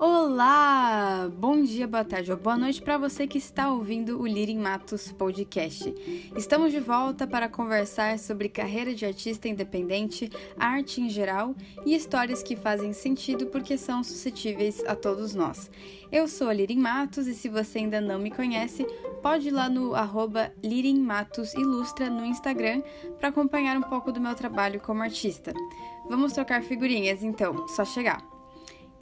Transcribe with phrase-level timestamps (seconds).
[0.00, 1.28] Olá!
[1.38, 5.10] Bom dia, boa tarde ou boa noite para você que está ouvindo o Lirin Matos
[5.10, 5.92] Podcast.
[6.36, 11.52] Estamos de volta para conversar sobre carreira de artista independente, arte em geral
[11.84, 15.68] e histórias que fazem sentido porque são suscetíveis a todos nós.
[16.12, 18.86] Eu sou a Lirin Matos e se você ainda não me conhece,
[19.20, 22.82] pode ir lá no arroba Lirin Matos Ilustra no Instagram
[23.18, 25.52] para acompanhar um pouco do meu trabalho como artista.
[26.08, 28.27] Vamos trocar figurinhas então, só chegar.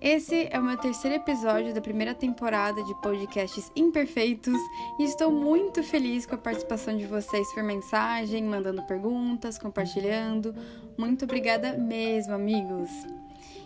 [0.00, 4.60] Esse é o meu terceiro episódio da primeira temporada de podcasts imperfeitos
[4.98, 10.55] e estou muito feliz com a participação de vocês por mensagem, mandando perguntas, compartilhando.
[10.98, 12.91] Muito obrigada mesmo, amigos!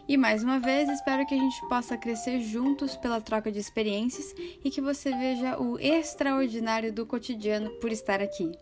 [0.06, 4.33] E mais uma vez, espero que a gente possa crescer juntos pela troca de experiências
[4.65, 8.53] e que você veja o extraordinário do cotidiano por estar aqui.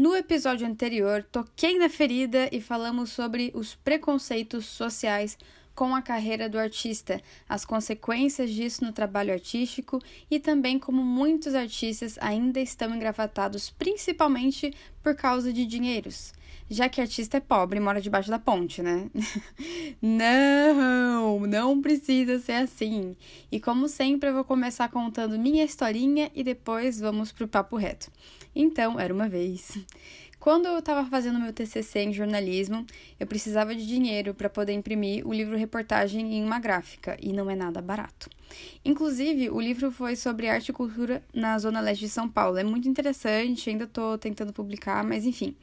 [0.00, 5.36] No episódio anterior, toquei na ferida e falamos sobre os preconceitos sociais
[5.80, 9.98] com a carreira do artista, as consequências disso no trabalho artístico
[10.30, 16.34] e também como muitos artistas ainda estão engravatados principalmente por causa de dinheiros.
[16.68, 19.08] Já que artista é pobre e mora debaixo da ponte, né?
[20.02, 23.16] não, não precisa ser assim.
[23.50, 28.12] E como sempre, eu vou começar contando minha historinha e depois vamos pro papo reto.
[28.54, 29.78] Então, era uma vez.
[30.40, 32.86] Quando eu estava fazendo meu TCC em jornalismo,
[33.20, 37.50] eu precisava de dinheiro para poder imprimir o livro reportagem em uma gráfica, e não
[37.50, 38.30] é nada barato.
[38.82, 42.56] Inclusive, o livro foi sobre arte e cultura na Zona Leste de São Paulo.
[42.56, 45.54] É muito interessante, ainda estou tentando publicar, mas enfim.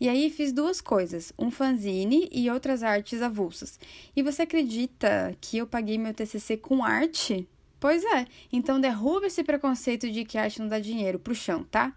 [0.00, 3.80] E aí fiz duas coisas, um fanzine e outras artes avulsas.
[4.14, 7.48] E você acredita que eu paguei meu TCC com arte?
[7.80, 11.92] Pois é, então derruba esse preconceito de que arte não dá dinheiro pro chão, tá?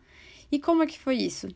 [0.51, 1.47] E como é que foi isso?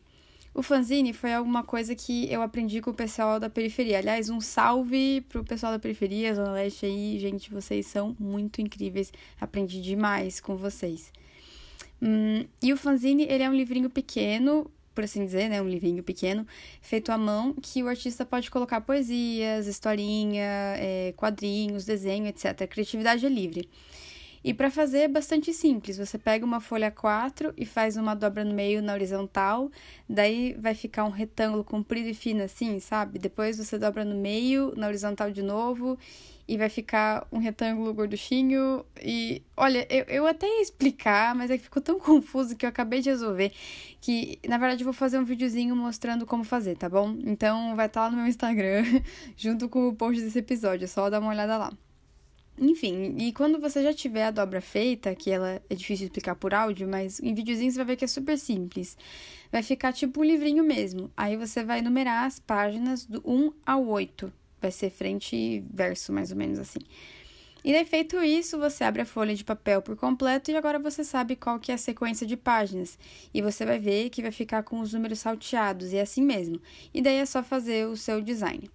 [0.54, 3.98] O fanzine foi alguma coisa que eu aprendi com o pessoal da periferia.
[3.98, 7.18] Aliás, um salve pro pessoal da periferia, Zona Leste aí.
[7.18, 9.10] Gente, vocês são muito incríveis.
[9.40, 11.10] Aprendi demais com vocês.
[12.02, 15.62] Hum, e o fanzine, ele é um livrinho pequeno, por assim dizer, né?
[15.62, 16.46] Um livrinho pequeno,
[16.82, 20.44] feito à mão, que o artista pode colocar poesias, historinha,
[20.76, 22.62] é, quadrinhos, desenho, etc.
[22.62, 23.68] A criatividade é livre.
[24.44, 28.44] E para fazer é bastante simples, você pega uma folha 4 e faz uma dobra
[28.44, 29.70] no meio na horizontal,
[30.08, 33.18] daí vai ficar um retângulo comprido e fino assim, sabe?
[33.20, 35.96] Depois você dobra no meio, na horizontal de novo,
[36.48, 38.84] e vai ficar um retângulo gorduchinho.
[39.00, 42.68] E olha, eu, eu até ia explicar, mas é que ficou tão confuso que eu
[42.68, 43.52] acabei de resolver
[44.00, 47.16] que, na verdade, eu vou fazer um videozinho mostrando como fazer, tá bom?
[47.24, 48.82] Então vai estar tá lá no meu Instagram,
[49.36, 51.72] junto com o post desse episódio, é só dar uma olhada lá.
[52.58, 56.52] Enfim, e quando você já tiver a dobra feita, que ela é difícil explicar por
[56.52, 58.96] áudio, mas em videozinho você vai ver que é super simples.
[59.50, 61.10] Vai ficar tipo um livrinho mesmo.
[61.16, 64.32] Aí você vai numerar as páginas do 1 ao 8.
[64.60, 66.80] Vai ser frente e verso, mais ou menos assim.
[67.64, 71.04] E daí feito isso, você abre a folha de papel por completo e agora você
[71.04, 72.98] sabe qual que é a sequência de páginas.
[73.32, 76.60] E você vai ver que vai ficar com os números salteados, e é assim mesmo.
[76.92, 78.68] E daí é só fazer o seu design.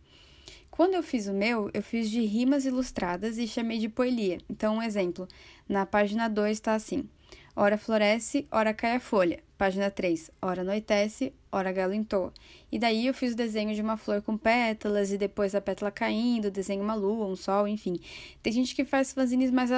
[0.77, 4.37] Quando eu fiz o meu, eu fiz de rimas ilustradas e chamei de poelia.
[4.47, 5.27] Então, um exemplo.
[5.67, 7.09] Na página 2 está assim:
[7.55, 9.39] Ora floresce, ora cai a folha.
[9.57, 10.29] Página 3.
[10.39, 12.31] Ora anoitece, ora galo entoa.
[12.71, 15.89] E daí eu fiz o desenho de uma flor com pétalas e depois a pétala
[15.89, 17.99] caindo, desenho uma lua, um sol, enfim.
[18.43, 19.71] Tem gente que faz fanzines mais,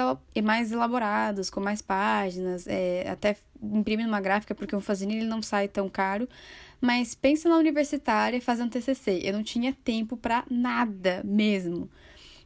[0.70, 5.66] elaborados, com mais páginas, é, até imprime numa gráfica, porque um fanzine ele não sai
[5.66, 6.28] tão caro.
[6.80, 9.20] Mas pensa na universitária fazendo TCC.
[9.22, 11.90] Eu não tinha tempo para nada mesmo.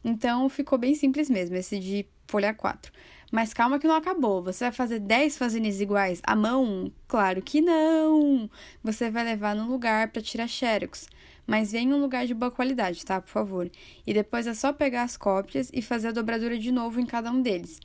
[0.05, 2.93] Então ficou bem simples mesmo, esse de folha 4.
[3.31, 4.43] Mas calma que não acabou.
[4.43, 6.93] Você vai fazer 10 fanzines iguais à mão?
[7.09, 8.49] Claro que não!
[8.83, 11.09] Você vai levar no lugar para tirar xerox.
[11.47, 13.21] Mas vem em um lugar de boa qualidade, tá?
[13.21, 13.71] Por favor.
[14.07, 17.31] E depois é só pegar as cópias e fazer a dobradura de novo em cada
[17.31, 17.81] um deles.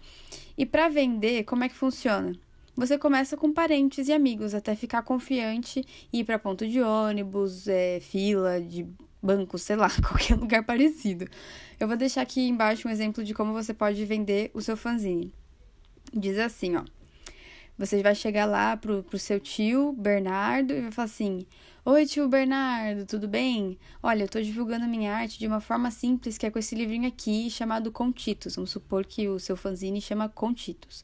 [0.57, 2.33] E para vender, como é que funciona?
[2.79, 5.83] Você começa com parentes e amigos até ficar confiante
[6.13, 8.87] e ir para ponto de ônibus, é, fila de
[9.21, 11.27] banco, sei lá, qualquer lugar parecido.
[11.77, 15.33] Eu vou deixar aqui embaixo um exemplo de como você pode vender o seu fanzine.
[16.13, 16.85] Diz assim, ó.
[17.77, 21.45] Você vai chegar lá pro, pro seu tio, Bernardo, e vai falar assim:
[21.83, 23.77] Oi, tio Bernardo, tudo bem?
[24.01, 27.07] Olha, eu tô divulgando minha arte de uma forma simples, que é com esse livrinho
[27.07, 28.55] aqui chamado Contitos.
[28.55, 31.03] Vamos supor que o seu fanzine chama Contitos.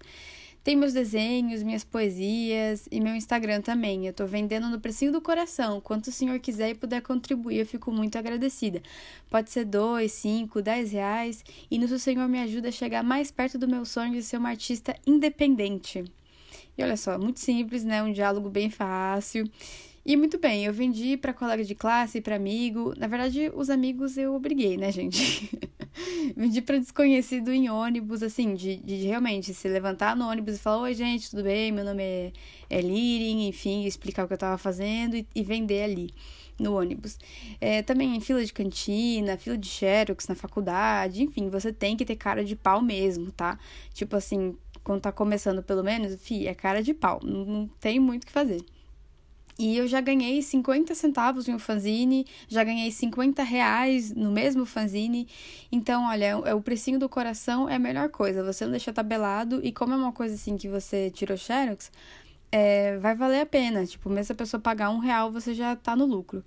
[0.66, 4.08] Tem meus desenhos, minhas poesias e meu Instagram também.
[4.08, 5.80] Eu tô vendendo no precinho do coração.
[5.80, 8.82] Quanto o senhor quiser e puder contribuir, eu fico muito agradecida.
[9.30, 11.46] Pode ser dois, cinco, dez reais.
[11.70, 14.38] E nisso o senhor me ajuda a chegar mais perto do meu sonho de ser
[14.38, 16.04] uma artista independente.
[16.76, 18.02] E olha só, muito simples, né?
[18.02, 19.48] Um diálogo bem fácil.
[20.06, 22.94] E muito bem, eu vendi para colega de classe, para amigo.
[22.96, 25.50] Na verdade, os amigos eu obriguei, né, gente?
[26.38, 30.84] vendi para desconhecido em ônibus, assim, de, de, realmente se levantar no ônibus e falar:
[30.84, 31.72] Oi, gente, tudo bem?
[31.72, 32.32] Meu nome é,
[32.70, 36.12] é Lirin, enfim, explicar o que eu tava fazendo e, e vender ali
[36.60, 37.18] no ônibus.
[37.60, 42.06] É, também em fila de cantina, fila de xerox na faculdade, enfim, você tem que
[42.06, 43.58] ter cara de pau mesmo, tá?
[43.92, 48.00] Tipo assim, quando tá começando pelo menos, fi, é cara de pau, não, não tem
[48.00, 48.64] muito o que fazer.
[49.58, 54.66] E eu já ganhei 50 centavos em um fanzine, já ganhei 50 reais no mesmo
[54.66, 55.28] fanzine.
[55.72, 58.44] Então, olha, é o precinho do coração é a melhor coisa.
[58.44, 61.90] Você não deixa tabelado e como é uma coisa assim que você tirou xerox,
[62.52, 63.86] é, vai valer a pena.
[63.86, 66.44] Tipo, mesmo a pessoa pagar um real, você já tá no lucro.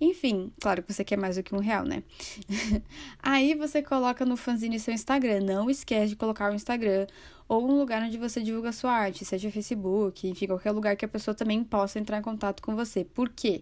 [0.00, 2.02] Enfim, claro que você quer mais do que um real, né?
[3.22, 5.40] Aí você coloca no fanzine seu Instagram.
[5.40, 7.06] Não esquece de colocar o Instagram
[7.52, 11.08] ou um lugar onde você divulga sua arte, seja Facebook, enfim, qualquer lugar que a
[11.08, 13.04] pessoa também possa entrar em contato com você.
[13.04, 13.60] Por quê?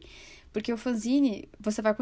[0.53, 1.93] Porque o fanzine, você vai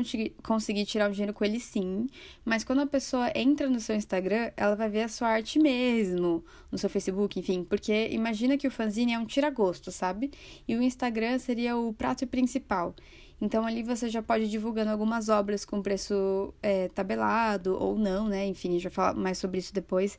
[0.43, 2.07] conseguir tirar o dinheiro com ele sim,
[2.45, 6.45] mas quando a pessoa entra no seu Instagram, ela vai ver a sua arte mesmo,
[6.71, 7.65] no seu Facebook, enfim.
[7.65, 10.31] Porque imagina que o fanzine é um tira-gosto, sabe?
[10.69, 12.95] E o Instagram seria o prato principal.
[13.41, 18.29] Então ali você já pode ir divulgando algumas obras com preço é, tabelado ou não,
[18.29, 18.47] né?
[18.47, 20.19] Enfim, a gente falar mais sobre isso depois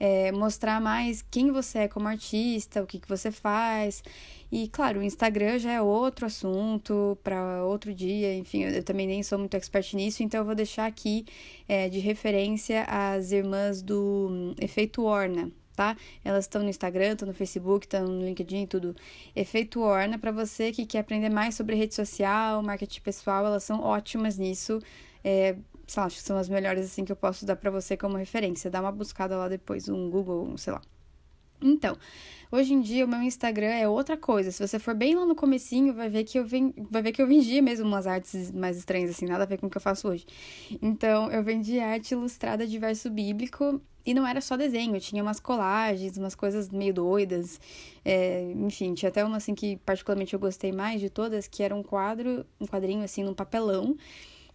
[0.00, 4.02] é, mostrar mais quem você é como artista, o que, que você faz.
[4.50, 9.22] E, claro, o Instagram já é outro assunto para outro dia, enfim, eu, também nem
[9.22, 11.24] sou muito expert nisso, então eu vou deixar aqui
[11.68, 15.96] é, de referência as irmãs do um, Efeito Orna, tá?
[16.24, 18.96] Elas estão no Instagram, estão no Facebook, estão no LinkedIn, tudo.
[19.36, 23.80] Efeito Orna, para você que quer aprender mais sobre rede social, marketing pessoal, elas são
[23.80, 24.80] ótimas nisso.
[25.22, 25.54] É,
[25.90, 28.16] sei lá, acho que são as melhores assim que eu posso dar para você como
[28.16, 28.70] referência.
[28.70, 30.80] Dá uma buscada lá depois, um Google, sei lá.
[31.62, 31.96] Então,
[32.50, 34.50] hoje em dia o meu Instagram é outra coisa.
[34.50, 36.72] Se você for bem lá no comecinho, vai ver que eu ven...
[36.90, 39.66] vai ver que eu vendia mesmo umas artes mais estranhas assim, nada a ver com
[39.66, 40.24] o que eu faço hoje.
[40.80, 45.38] Então, eu vendi arte ilustrada de verso bíblico e não era só desenho, tinha umas
[45.40, 47.60] colagens, umas coisas meio doidas.
[48.04, 51.74] É, enfim, tinha até uma assim que particularmente eu gostei mais de todas, que era
[51.74, 53.96] um quadro, um quadrinho assim num papelão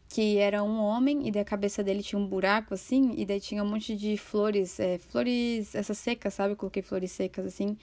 [0.09, 3.63] que era um homem e da cabeça dele tinha um buraco assim, e daí tinha
[3.63, 6.55] um monte de flores, é, flores, essas secas, sabe?
[6.55, 7.77] Coloquei flores secas assim,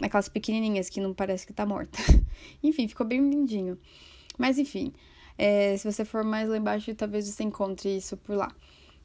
[0.00, 1.98] aquelas pequenininhas que não parece que tá morta.
[2.62, 3.78] enfim, ficou bem lindinho.
[4.38, 4.92] Mas enfim,
[5.38, 8.54] é, se você for mais lá embaixo, talvez você encontre isso por lá.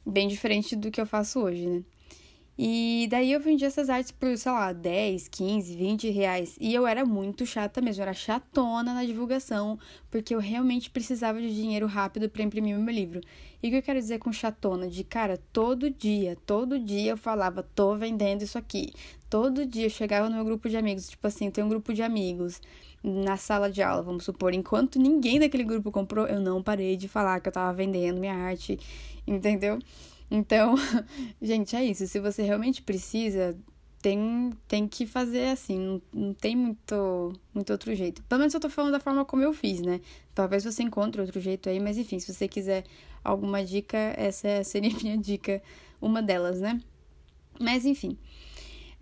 [0.04, 1.82] Bem diferente do que eu faço hoje, né?
[2.58, 6.56] E daí eu vendi essas artes por, sei lá, 10, 15, 20 reais.
[6.60, 9.78] E eu era muito chata mesmo, eu era chatona na divulgação,
[10.10, 13.20] porque eu realmente precisava de dinheiro rápido para imprimir meu livro.
[13.62, 14.86] E o que eu quero dizer com chatona?
[14.86, 18.92] De cara, todo dia, todo dia eu falava, tô vendendo isso aqui.
[19.30, 22.02] Todo dia eu chegava no meu grupo de amigos, tipo assim, tem um grupo de
[22.02, 22.60] amigos
[23.02, 27.08] na sala de aula, vamos supor, enquanto ninguém daquele grupo comprou, eu não parei de
[27.08, 28.78] falar que eu tava vendendo minha arte,
[29.26, 29.78] entendeu?
[30.34, 30.74] Então,
[31.42, 32.06] gente, é isso.
[32.06, 33.54] Se você realmente precisa,
[34.00, 35.78] tem, tem que fazer assim.
[35.78, 38.22] Não, não tem muito, muito outro jeito.
[38.22, 40.00] Pelo menos eu tô falando da forma como eu fiz, né?
[40.34, 42.84] Talvez você encontre outro jeito aí, mas enfim, se você quiser
[43.22, 45.62] alguma dica, essa seria a minha dica,
[46.00, 46.80] uma delas, né?
[47.60, 48.16] Mas enfim.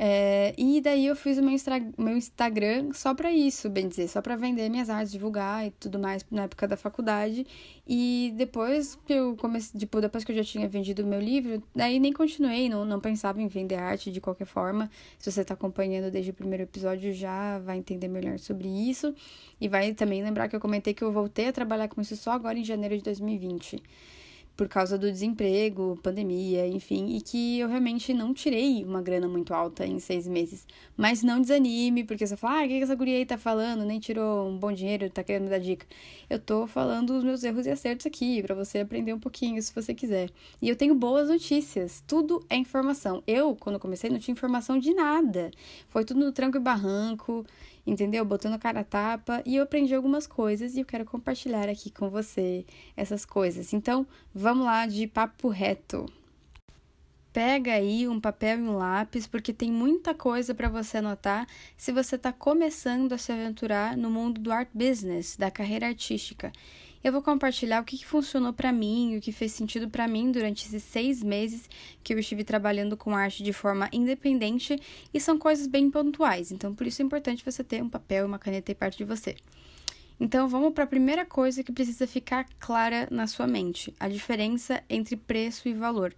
[0.02, 1.54] É, e daí eu fiz o meu,
[1.99, 5.99] meu Instagram só para isso, bem dizer, só para vender minhas artes, divulgar e tudo
[5.99, 7.47] mais na época da faculdade.
[7.87, 11.62] E depois que eu comecei, tipo, depois que eu já tinha vendido o meu livro,
[11.75, 14.90] daí nem continuei, não, não pensava em vender arte de qualquer forma.
[15.19, 19.14] Se você está acompanhando desde o primeiro episódio, já vai entender melhor sobre isso.
[19.61, 22.30] E vai também lembrar que eu comentei que eu voltei a trabalhar com isso só
[22.30, 23.83] agora em janeiro de 2020
[24.61, 29.55] por causa do desemprego, pandemia, enfim, e que eu realmente não tirei uma grana muito
[29.55, 30.67] alta em seis meses.
[30.95, 33.87] Mas não desanime, porque você fala, ah, o que essa guria aí tá falando?
[33.87, 35.87] Nem tirou um bom dinheiro, tá querendo me dar dica.
[36.29, 39.75] Eu tô falando os meus erros e acertos aqui, para você aprender um pouquinho, se
[39.75, 40.29] você quiser.
[40.61, 43.23] E eu tenho boas notícias, tudo é informação.
[43.26, 45.50] Eu, quando comecei, não tinha informação de nada.
[45.88, 47.47] Foi tudo no tranco e barranco,
[47.90, 48.25] entendeu?
[48.25, 52.09] Botando cara a tapa e eu aprendi algumas coisas e eu quero compartilhar aqui com
[52.09, 52.64] você
[52.97, 53.73] essas coisas.
[53.73, 56.06] Então, vamos lá de papo reto.
[57.32, 61.92] Pega aí um papel e um lápis, porque tem muita coisa para você anotar se
[61.92, 66.50] você está começando a se aventurar no mundo do art business, da carreira artística.
[67.02, 70.66] Eu vou compartilhar o que, funcionou para mim, o que fez sentido para mim durante
[70.66, 71.69] esses seis meses
[72.04, 74.78] que eu estive trabalhando com arte de forma independente
[75.12, 78.26] e são coisas bem pontuais, então por isso é importante você ter um papel e
[78.26, 79.35] uma caneta aí perto de você.
[80.21, 84.85] Então vamos para a primeira coisa que precisa ficar clara na sua mente: a diferença
[84.88, 86.14] entre preço e valor.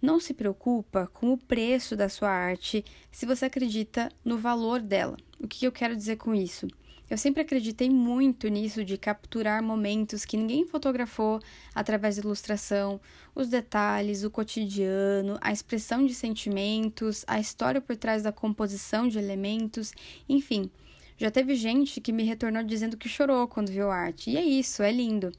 [0.00, 5.16] não se preocupa com o preço da sua arte se você acredita no valor dela.
[5.40, 6.68] O que eu quero dizer com isso?
[7.12, 11.40] Eu sempre acreditei muito nisso de capturar momentos que ninguém fotografou
[11.74, 12.98] através da ilustração,
[13.34, 19.18] os detalhes, o cotidiano, a expressão de sentimentos, a história por trás da composição de
[19.18, 19.92] elementos,
[20.26, 20.70] enfim.
[21.18, 24.30] Já teve gente que me retornou dizendo que chorou quando viu a arte.
[24.30, 25.30] E é isso, é lindo.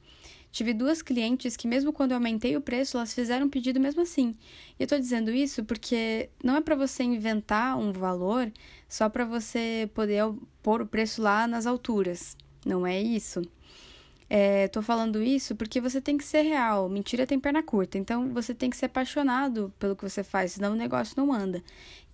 [0.54, 4.02] Tive duas clientes que, mesmo quando eu aumentei o preço, elas fizeram um pedido mesmo
[4.02, 4.36] assim.
[4.78, 8.52] E eu tô dizendo isso porque não é para você inventar um valor
[8.88, 10.22] só para você poder
[10.62, 12.36] pôr o preço lá nas alturas.
[12.64, 13.42] Não é isso.
[14.30, 16.88] É, tô falando isso porque você tem que ser real.
[16.88, 17.98] Mentira tem perna curta.
[17.98, 21.64] Então você tem que ser apaixonado pelo que você faz, senão o negócio não anda.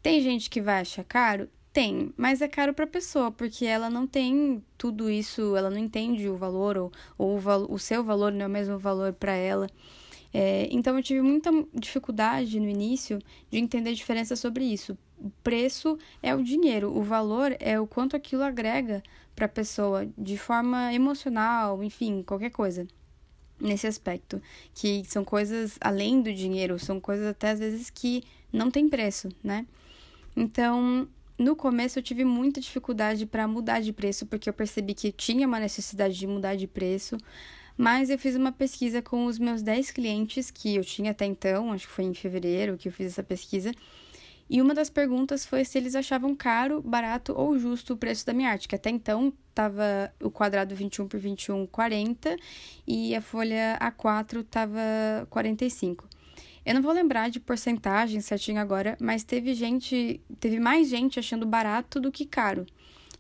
[0.03, 1.47] Tem gente que vai achar caro?
[1.73, 5.79] Tem, mas é caro para a pessoa, porque ela não tem tudo isso, ela não
[5.79, 9.33] entende o valor, ou, ou o, o seu valor não é o mesmo valor para
[9.33, 9.69] ela.
[10.33, 13.19] É, então eu tive muita dificuldade no início
[13.51, 14.97] de entender a diferença sobre isso.
[15.19, 19.03] O preço é o dinheiro, o valor é o quanto aquilo agrega
[19.37, 22.87] para a pessoa de forma emocional, enfim, qualquer coisa
[23.61, 24.41] nesse aspecto,
[24.75, 29.29] que são coisas além do dinheiro, são coisas até às vezes que não tem preço,
[29.45, 29.67] né?
[30.35, 31.07] Então,
[31.41, 35.47] no começo eu tive muita dificuldade para mudar de preço, porque eu percebi que tinha
[35.47, 37.17] uma necessidade de mudar de preço.
[37.79, 41.73] Mas eu fiz uma pesquisa com os meus 10 clientes que eu tinha até então,
[41.73, 43.73] acho que foi em fevereiro que eu fiz essa pesquisa.
[44.51, 48.35] E uma das perguntas foi se eles achavam caro, barato ou justo o preço da
[48.35, 52.37] minha arte, que até então estava o quadrado 21 por 21 40
[52.87, 56.07] e a folha A4 estava 45.
[56.71, 61.45] Eu não vou lembrar de porcentagem certinho agora, mas teve gente, teve mais gente achando
[61.45, 62.65] barato do que caro.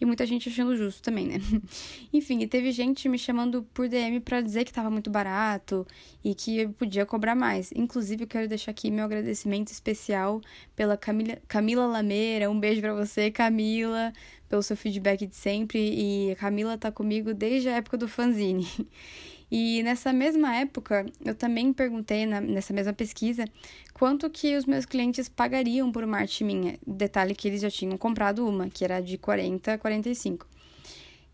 [0.00, 1.40] E muita gente achando justo também, né?
[2.14, 5.84] Enfim, teve gente me chamando por DM para dizer que estava muito barato
[6.22, 7.72] e que eu podia cobrar mais.
[7.74, 10.40] Inclusive, eu quero deixar aqui meu agradecimento especial
[10.76, 12.48] pela Camila, Camila Lameira.
[12.48, 14.12] Um beijo para você, Camila,
[14.48, 15.80] pelo seu feedback de sempre.
[15.80, 18.68] E a Camila tá comigo desde a época do fanzine.
[19.50, 23.44] E nessa mesma época, eu também perguntei, na, nessa mesma pesquisa,
[23.92, 26.78] quanto que os meus clientes pagariam por uma arte minha.
[26.86, 30.46] Detalhe que eles já tinham comprado uma, que era de 40 a 45.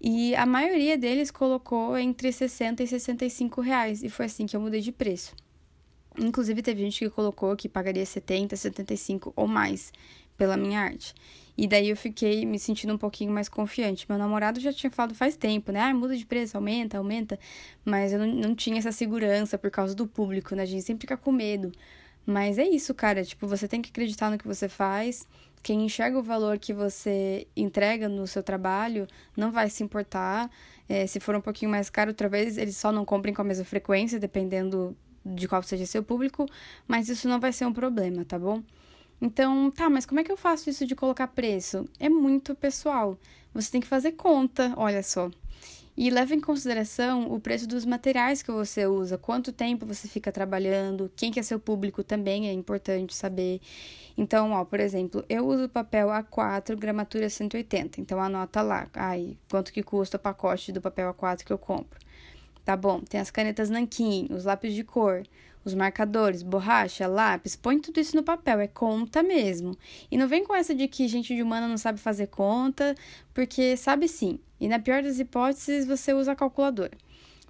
[0.01, 4.61] E a maioria deles colocou entre 60 e 65 reais, e foi assim que eu
[4.61, 5.35] mudei de preço.
[6.19, 9.93] Inclusive, teve gente que colocou que pagaria 70, 75 ou mais
[10.37, 11.15] pela minha arte.
[11.57, 14.07] E daí eu fiquei me sentindo um pouquinho mais confiante.
[14.09, 15.81] Meu namorado já tinha falado faz tempo, né?
[15.81, 17.39] Ah, muda de preço, aumenta, aumenta.
[17.85, 20.63] Mas eu não, não tinha essa segurança por causa do público, né?
[20.63, 21.73] A gente sempre fica com medo.
[22.27, 23.25] Mas é isso, cara.
[23.25, 25.27] Tipo, você tem que acreditar no que você faz.
[25.63, 30.51] Quem enxerga o valor que você entrega no seu trabalho não vai se importar.
[30.89, 33.45] É, se for um pouquinho mais caro, outra vez eles só não comprem com a
[33.45, 36.47] mesma frequência, dependendo de qual seja seu público.
[36.87, 38.63] Mas isso não vai ser um problema, tá bom?
[39.21, 41.89] Então, tá, mas como é que eu faço isso de colocar preço?
[41.99, 43.19] É muito pessoal.
[43.55, 45.31] Você tem que fazer conta, olha só.
[45.97, 50.31] E leva em consideração o preço dos materiais que você usa, quanto tempo você fica
[50.31, 53.63] trabalhando, quem que é seu público também é importante saber.
[54.15, 57.99] Então, ó, por exemplo, eu uso papel A4, gramatura 180.
[57.99, 61.99] Então anota lá, ai, quanto que custa o pacote do papel A4 que eu compro.
[62.63, 65.23] Tá bom, tem as canetas nanquim, os lápis de cor,
[65.67, 69.77] os marcadores, borracha, lápis, põe tudo isso no papel, é conta mesmo.
[70.11, 72.95] E não vem com essa de que gente de humana não sabe fazer conta,
[73.35, 74.39] porque sabe sim.
[74.61, 76.97] E na pior das hipóteses, você usa a calculadora.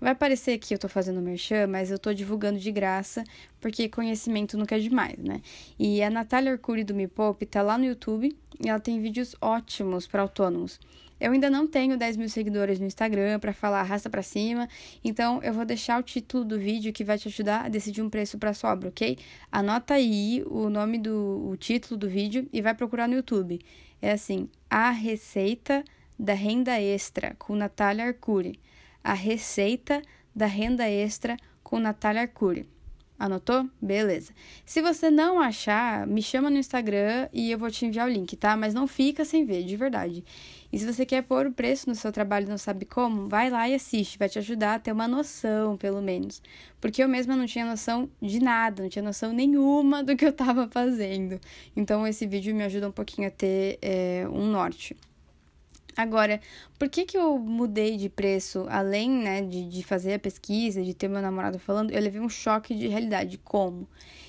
[0.00, 3.25] Vai parecer que eu tô fazendo merchan, mas eu tô divulgando de graça,
[3.61, 5.40] porque conhecimento nunca é demais, né?
[5.78, 9.35] E a Natália Arcuri do Me Poupe tá lá no YouTube e ela tem vídeos
[9.40, 10.80] ótimos para autônomos.
[11.20, 14.68] Eu ainda não tenho 10 mil seguidores no Instagram para falar raça para cima,
[15.02, 18.11] então eu vou deixar o título do vídeo que vai te ajudar a decidir um
[18.11, 19.18] preço para sua obra, ok?
[19.50, 23.61] Anota aí o nome do o título do vídeo e vai procurar no YouTube.
[24.00, 25.82] É assim: A Receita
[26.18, 28.58] da Renda Extra com Natália Arcuri.
[29.02, 30.02] A Receita
[30.35, 32.68] da Renda Extra com Natália Arcuri.
[33.18, 33.66] Anotou?
[33.80, 34.32] Beleza.
[34.64, 38.37] Se você não achar, me chama no Instagram e eu vou te enviar o link,
[38.37, 38.56] tá?
[38.56, 40.23] Mas não fica sem ver, de verdade.
[40.70, 43.49] E se você quer pôr o preço no seu trabalho e não sabe como, vai
[43.49, 46.42] lá e assiste, vai te ajudar a ter uma noção, pelo menos.
[46.78, 50.30] Porque eu mesma não tinha noção de nada, não tinha noção nenhuma do que eu
[50.30, 51.40] estava fazendo.
[51.75, 54.94] Então esse vídeo me ajuda um pouquinho a ter é, um norte.
[55.97, 56.41] Agora,
[56.79, 60.93] por que, que eu mudei de preço, além né, de, de fazer a pesquisa, de
[60.93, 63.38] ter meu namorado falando, eu levei um choque de realidade.
[63.38, 63.88] Como?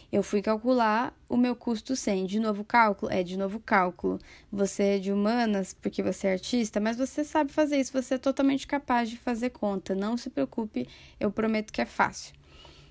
[0.09, 2.25] Eu fui calcular o meu custo sem.
[2.25, 3.11] De novo cálculo?
[3.11, 4.17] É, de novo cálculo.
[4.49, 8.17] Você é de humanas porque você é artista, mas você sabe fazer isso, você é
[8.17, 9.93] totalmente capaz de fazer conta.
[9.93, 10.87] Não se preocupe,
[11.19, 12.33] eu prometo que é fácil.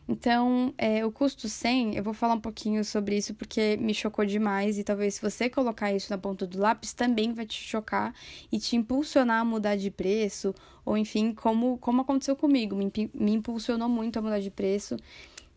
[0.08, 4.24] Então, é, o custo 100, eu vou falar um pouquinho sobre isso porque me chocou
[4.24, 8.14] demais e talvez se você colocar isso na ponta do lápis também vai te chocar
[8.52, 13.32] e te impulsionar a mudar de preço, ou enfim, como, como aconteceu comigo, me, me
[13.32, 14.96] impulsionou muito a mudar de preço,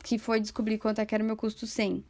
[0.03, 2.03] que foi descobrir quanto é que era o meu custo 100.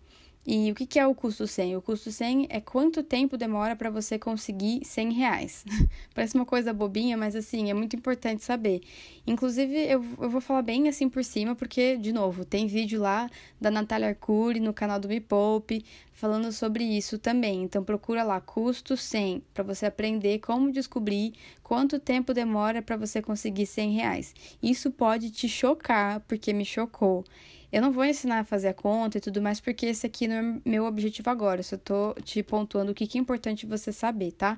[0.47, 1.75] E o que, é o custo 100?
[1.75, 5.65] O custo 100 é quanto tempo demora para você conseguir 100 reais.
[6.15, 8.81] Parece uma coisa bobinha, mas assim, é muito importante saber.
[9.27, 13.29] Inclusive, eu, eu vou falar bem assim por cima, porque, de novo, tem vídeo lá
[13.59, 17.63] da Natália Arcuri no canal do Me Poupe falando sobre isso também.
[17.63, 21.33] Então, procura lá, custo 100, para você aprender como descobrir
[21.69, 24.33] quanto tempo demora para você conseguir 100 reais.
[24.59, 27.23] Isso pode te chocar, porque me chocou.
[27.71, 30.35] Eu não vou ensinar a fazer a conta e tudo mais, porque esse aqui não
[30.35, 31.59] é meu objetivo agora.
[31.59, 34.57] Eu só tô te pontuando o que, que é importante você saber, tá?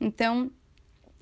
[0.00, 0.50] Então,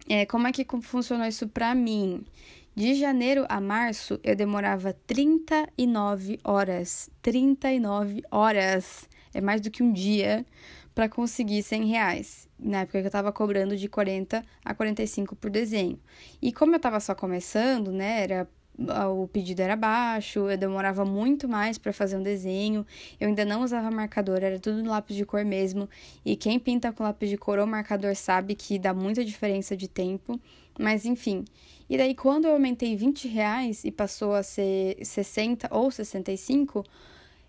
[0.08, 2.24] é, como é que funcionou isso pra mim?
[2.72, 7.10] De janeiro a março, eu demorava 39 horas.
[7.20, 9.08] 39 horas!
[9.34, 10.46] É mais do que um dia
[10.94, 12.48] para conseguir 100 reais.
[12.64, 16.00] Na época que eu tava cobrando de 40 a 45 por desenho.
[16.40, 18.22] E como eu tava só começando, né?
[18.22, 22.84] Era o pedido era baixo, eu demorava muito mais para fazer um desenho,
[23.20, 25.88] eu ainda não usava marcador, era tudo no lápis de cor mesmo.
[26.24, 29.86] E quem pinta com lápis de cor ou marcador sabe que dá muita diferença de
[29.86, 30.40] tempo,
[30.78, 31.44] mas enfim.
[31.88, 36.84] E daí, quando eu aumentei 20 reais e passou a ser 60 ou 65,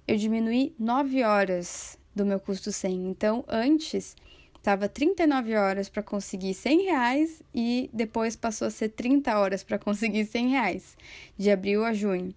[0.07, 3.07] eu diminuí 9 horas do meu custo 100.
[3.07, 4.15] Então, antes
[4.65, 9.77] Tava 39 horas para conseguir 100 reais e depois passou a ser 30 horas para
[9.77, 10.97] conseguir 100 reais,
[11.37, 12.33] de abril a junho.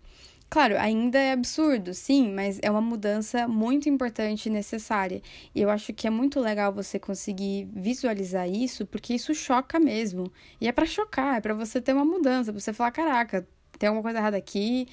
[0.50, 5.22] Claro, ainda é absurdo, sim, mas é uma mudança muito importante e necessária.
[5.54, 10.30] E eu acho que é muito legal você conseguir visualizar isso, porque isso choca mesmo.
[10.60, 13.88] E é para chocar, é para você ter uma mudança, pra você falar: caraca, tem
[13.88, 14.86] alguma coisa errada aqui,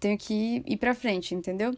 [0.00, 1.72] tenho que ir para frente, entendeu?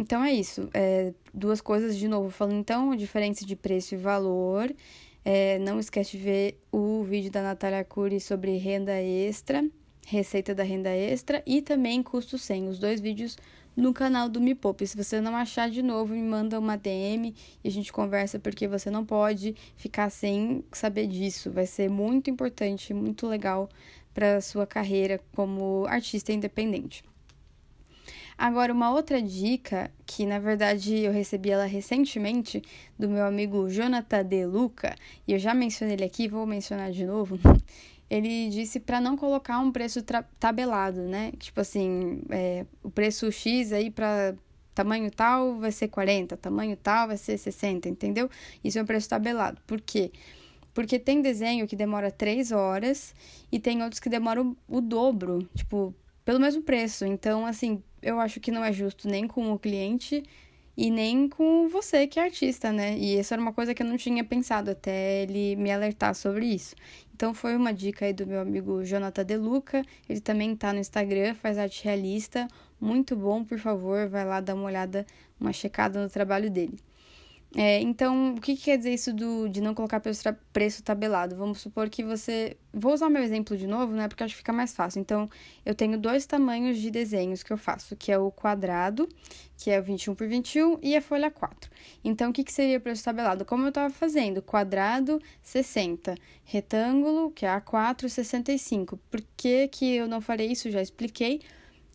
[0.00, 0.70] Então é isso.
[0.72, 4.74] É, duas coisas de novo falando então, diferença de preço e valor.
[5.22, 9.62] É, não esquece de ver o vídeo da Natália Cury sobre renda extra,
[10.06, 12.68] receita da renda extra e também custo 100.
[12.68, 13.36] Os dois vídeos
[13.76, 14.86] no canal do Me Poupe.
[14.86, 18.66] Se você não achar de novo, me manda uma DM e a gente conversa porque
[18.66, 21.50] você não pode ficar sem saber disso.
[21.50, 23.68] Vai ser muito importante, muito legal
[24.14, 27.04] para sua carreira como artista independente.
[28.40, 32.62] Agora, uma outra dica, que na verdade eu recebi ela recentemente,
[32.98, 34.96] do meu amigo Jonathan De Luca,
[35.28, 37.38] e eu já mencionei ele aqui, vou mencionar de novo.
[38.08, 40.02] Ele disse para não colocar um preço
[40.40, 41.30] tabelado, né?
[41.38, 44.34] Tipo assim, é, o preço X aí para
[44.74, 48.28] tamanho tal vai ser 40, tamanho tal vai ser 60, entendeu?
[48.64, 49.60] Isso é um preço tabelado.
[49.64, 50.10] Por quê?
[50.72, 53.14] Porque tem desenho que demora 3 horas
[53.52, 55.94] e tem outros que demoram o dobro, tipo,
[56.30, 57.04] pelo mesmo preço.
[57.04, 60.22] Então, assim, eu acho que não é justo nem com o cliente
[60.76, 62.96] e nem com você que é artista, né?
[62.96, 66.46] E isso era uma coisa que eu não tinha pensado até ele me alertar sobre
[66.46, 66.76] isso.
[67.12, 69.82] Então foi uma dica aí do meu amigo Jonathan Deluca.
[70.08, 72.46] Ele também tá no Instagram, faz arte realista.
[72.80, 75.04] Muito bom, por favor, vai lá dar uma olhada,
[75.40, 76.78] uma checada no trabalho dele.
[77.56, 80.00] É, então, o que, que, quer dizer isso do, de não colocar
[80.52, 81.34] preço tabelado?
[81.34, 82.56] Vamos supor que você.
[82.72, 84.06] Vou usar o meu exemplo de novo, né?
[84.06, 85.00] Porque acho que fica mais fácil.
[85.00, 85.28] Então,
[85.66, 89.08] eu tenho dois tamanhos de desenhos que eu faço, que é o quadrado,
[89.58, 91.68] que é o 21 por 21, e a folha 4.
[92.04, 93.44] Então, o que, que seria preço tabelado?
[93.44, 98.96] Como eu estava fazendo, quadrado 60, retângulo, que é A4, 65.
[99.10, 100.70] Por que, que eu não farei isso?
[100.70, 101.40] Já expliquei.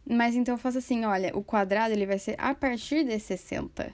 [0.07, 3.91] Mas então eu faço assim, olha, o quadrado ele vai ser a partir de 60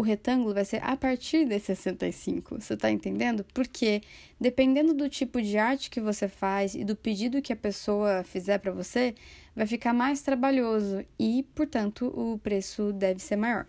[0.00, 2.58] o retângulo vai ser a partir de 65.
[2.58, 3.44] Você está entendendo?
[3.52, 4.00] Porque
[4.40, 8.56] dependendo do tipo de arte que você faz e do pedido que a pessoa fizer
[8.56, 9.14] para você,
[9.54, 13.66] vai ficar mais trabalhoso e, portanto, o preço deve ser maior.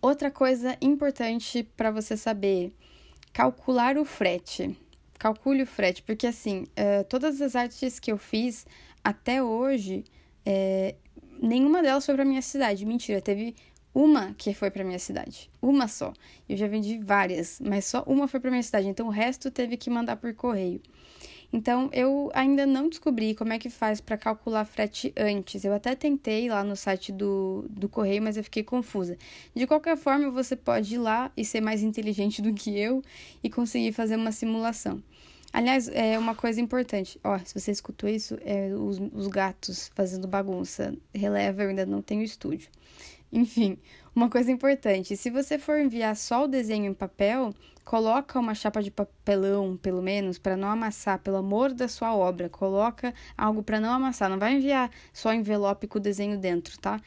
[0.00, 2.72] Outra coisa importante para você saber:
[3.34, 4.74] calcular o frete.
[5.18, 8.66] Calcule o frete, porque assim, é, todas as artes que eu fiz
[9.04, 10.04] até hoje,
[10.44, 10.94] é,
[11.38, 12.86] nenhuma delas foi para minha cidade.
[12.86, 13.54] Mentira, teve
[13.94, 15.50] uma que foi para minha cidade.
[15.60, 16.12] Uma só.
[16.48, 18.88] Eu já vendi várias, mas só uma foi para minha cidade.
[18.88, 20.80] Então o resto teve que mandar por correio.
[21.52, 25.64] Então eu ainda não descobri como é que faz para calcular frete antes.
[25.64, 29.18] Eu até tentei lá no site do, do correio, mas eu fiquei confusa.
[29.54, 33.02] De qualquer forma, você pode ir lá e ser mais inteligente do que eu
[33.44, 35.02] e conseguir fazer uma simulação.
[35.52, 37.20] Aliás, é uma coisa importante.
[37.22, 40.96] Ó, se você escutou isso, é os, os gatos fazendo bagunça.
[41.14, 42.70] Releva, eu ainda não tenho estúdio.
[43.32, 43.78] Enfim,
[44.14, 48.82] uma coisa importante: se você for enviar só o desenho em papel, coloca uma chapa
[48.82, 52.48] de papelão, pelo menos, para não amassar, pelo amor da sua obra.
[52.50, 54.28] Coloca algo para não amassar.
[54.28, 57.00] Não vai enviar só envelope com o desenho dentro, tá?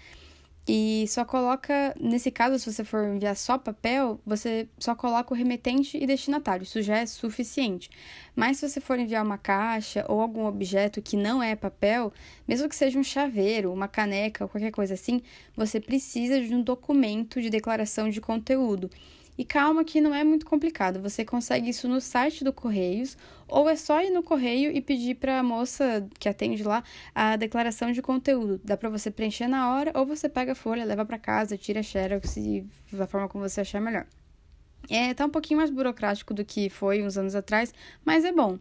[0.67, 5.37] E só coloca, nesse caso, se você for enviar só papel, você só coloca o
[5.37, 7.89] remetente e destinatário, isso já é suficiente.
[8.35, 12.11] Mas se você for enviar uma caixa ou algum objeto que não é papel,
[12.47, 15.21] mesmo que seja um chaveiro, uma caneca ou qualquer coisa assim,
[15.55, 18.89] você precisa de um documento de declaração de conteúdo.
[19.37, 23.17] E calma que não é muito complicado, você consegue isso no site do Correios,
[23.47, 27.35] ou é só ir no correio e pedir para a moça que atende lá a
[27.35, 28.59] declaração de conteúdo.
[28.63, 31.81] Dá para você preencher na hora, ou você pega a folha, leva para casa, tira
[31.81, 32.35] a xerox
[32.91, 34.07] da forma como você achar melhor.
[34.89, 38.57] É, tá um pouquinho mais burocrático do que foi uns anos atrás, mas é bom.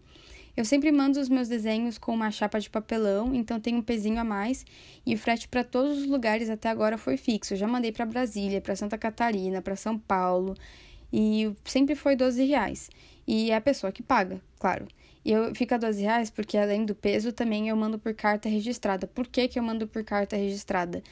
[0.56, 4.20] Eu sempre mando os meus desenhos com uma chapa de papelão, então tem um pezinho
[4.20, 4.64] a mais.
[5.04, 7.54] E o frete para todos os lugares até agora foi fixo.
[7.54, 10.54] Eu já mandei para Brasília, para Santa Catarina, para São Paulo.
[11.12, 12.88] E sempre foi 12 reais.
[13.26, 14.86] E é a pessoa que paga, claro.
[15.24, 19.06] E eu fica 12 reais porque além do peso também eu mando por carta registrada.
[19.06, 21.02] Por que, que eu mando por carta registrada?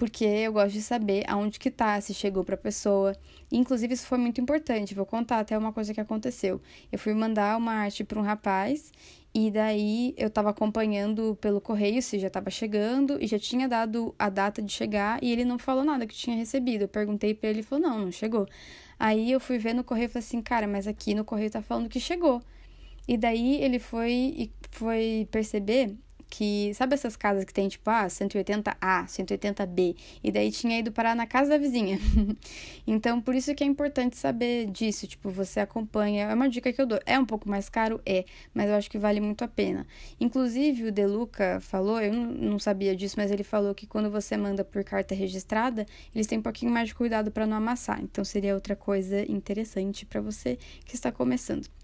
[0.00, 3.14] Porque eu gosto de saber aonde que tá, se chegou para a pessoa.
[3.52, 6.58] Inclusive isso foi muito importante, vou contar até uma coisa que aconteceu.
[6.90, 8.90] Eu fui mandar uma arte para um rapaz
[9.34, 14.14] e daí eu estava acompanhando pelo correio se já estava chegando e já tinha dado
[14.18, 16.84] a data de chegar e ele não falou nada que tinha recebido.
[16.84, 18.48] Eu perguntei para ele, ele falou: "Não, não chegou".
[18.98, 21.60] Aí eu fui ver no correio e falei assim: "Cara, mas aqui no correio tá
[21.60, 22.40] falando que chegou".
[23.06, 25.94] E daí ele foi e foi perceber
[26.30, 31.16] que sabe essas casas que tem tipo ah, 180A, 180B, e daí tinha ido parar
[31.16, 31.98] na casa da vizinha.
[32.86, 36.80] então, por isso que é importante saber disso, tipo, você acompanha, é uma dica que
[36.80, 37.00] eu dou.
[37.04, 39.86] É um pouco mais caro, é, mas eu acho que vale muito a pena.
[40.20, 44.64] Inclusive, o Deluca falou, eu não sabia disso, mas ele falou que quando você manda
[44.64, 48.00] por carta registrada, eles têm um pouquinho mais de cuidado para não amassar.
[48.00, 51.79] Então, seria outra coisa interessante para você que está começando.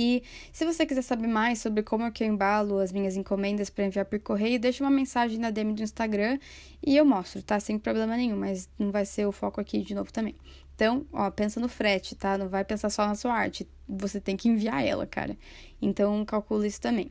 [0.00, 3.68] E se você quiser saber mais sobre como é que eu embalo as minhas encomendas
[3.68, 6.38] para enviar por correio, deixa uma mensagem na DM do Instagram
[6.80, 7.58] e eu mostro, tá?
[7.58, 10.36] Sem problema nenhum, mas não vai ser o foco aqui de novo também.
[10.76, 12.38] Então, ó, pensa no frete, tá?
[12.38, 13.68] Não vai pensar só na sua arte.
[13.88, 15.36] Você tem que enviar ela, cara.
[15.82, 17.10] Então, calcula isso também.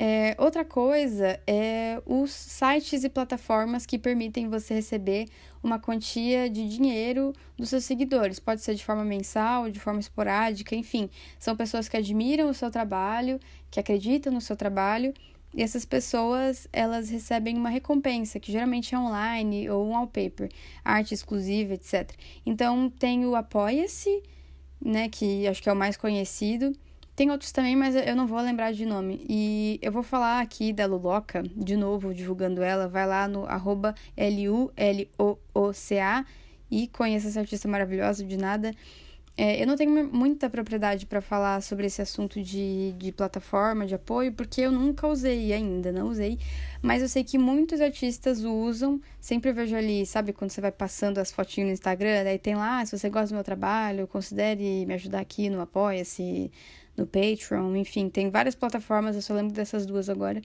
[0.00, 5.26] É, outra coisa é os sites e plataformas que permitem você receber
[5.60, 8.38] uma quantia de dinheiro dos seus seguidores.
[8.38, 11.10] Pode ser de forma mensal, de forma esporádica, enfim.
[11.36, 15.12] São pessoas que admiram o seu trabalho, que acreditam no seu trabalho.
[15.52, 20.48] E essas pessoas, elas recebem uma recompensa, que geralmente é online ou um wallpaper,
[20.84, 22.12] arte exclusiva, etc.
[22.46, 24.22] Então, tem o Apoia-se,
[24.80, 26.72] né, que acho que é o mais conhecido,
[27.18, 29.26] tem outros também, mas eu não vou lembrar de nome.
[29.28, 32.86] E eu vou falar aqui da Luloca, de novo, divulgando ela.
[32.86, 34.64] Vai lá no arroba L-U-L-O-O-C-A
[36.70, 38.72] e conheça essa artista maravilhosa de nada.
[39.36, 43.96] É, eu não tenho muita propriedade para falar sobre esse assunto de, de plataforma, de
[43.96, 46.38] apoio, porque eu nunca usei ainda, não usei.
[46.80, 49.00] Mas eu sei que muitos artistas usam.
[49.20, 52.78] Sempre vejo ali, sabe, quando você vai passando as fotinhas no Instagram, daí tem lá,
[52.78, 56.50] ah, se você gosta do meu trabalho, considere me ajudar aqui no Apoia-se,
[56.98, 60.42] no Patreon, enfim, tem várias plataformas, eu só lembro dessas duas agora.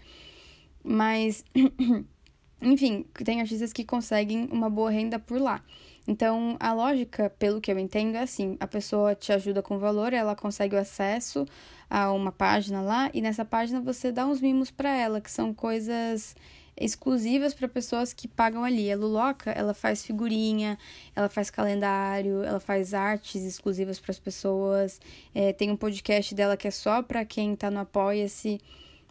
[0.83, 1.43] Mas,
[2.61, 5.63] enfim, tem artistas que conseguem uma boa renda por lá.
[6.07, 10.13] Então, a lógica, pelo que eu entendo, é assim: a pessoa te ajuda com valor,
[10.13, 11.45] ela consegue o acesso
[11.89, 15.53] a uma página lá, e nessa página você dá uns mimos para ela, que são
[15.53, 16.35] coisas
[16.75, 18.91] exclusivas para pessoas que pagam ali.
[18.91, 20.77] A Luloca, ela faz figurinha,
[21.15, 24.99] ela faz calendário, ela faz artes exclusivas para as pessoas.
[25.33, 28.59] É, tem um podcast dela que é só para quem tá no Apoia-se.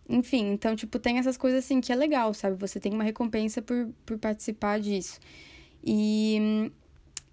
[0.08, 2.56] Enfim, então, tipo, tem essas coisas assim que é legal, sabe?
[2.56, 5.20] Você tem uma recompensa por, por participar disso.
[5.84, 6.70] E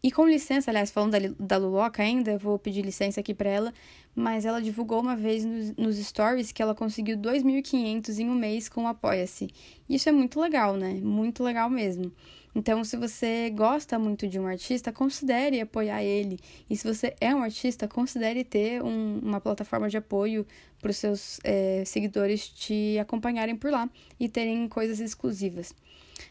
[0.02, 3.74] e com licença, aliás, falando da, da Luloca ainda, vou pedir licença aqui para ela,
[4.16, 8.70] mas ela divulgou uma vez nos, nos stories que ela conseguiu 2.500 em um mês
[8.70, 9.48] com o Apoia-se.
[9.90, 10.94] Isso é muito legal, né?
[11.02, 12.12] Muito legal mesmo.
[12.56, 16.40] Então, se você gosta muito de um artista, considere apoiar ele.
[16.70, 20.46] E se você é um artista, considere ter um, uma plataforma de apoio
[20.82, 25.74] para os seus é, seguidores te acompanharem por lá e terem coisas exclusivas.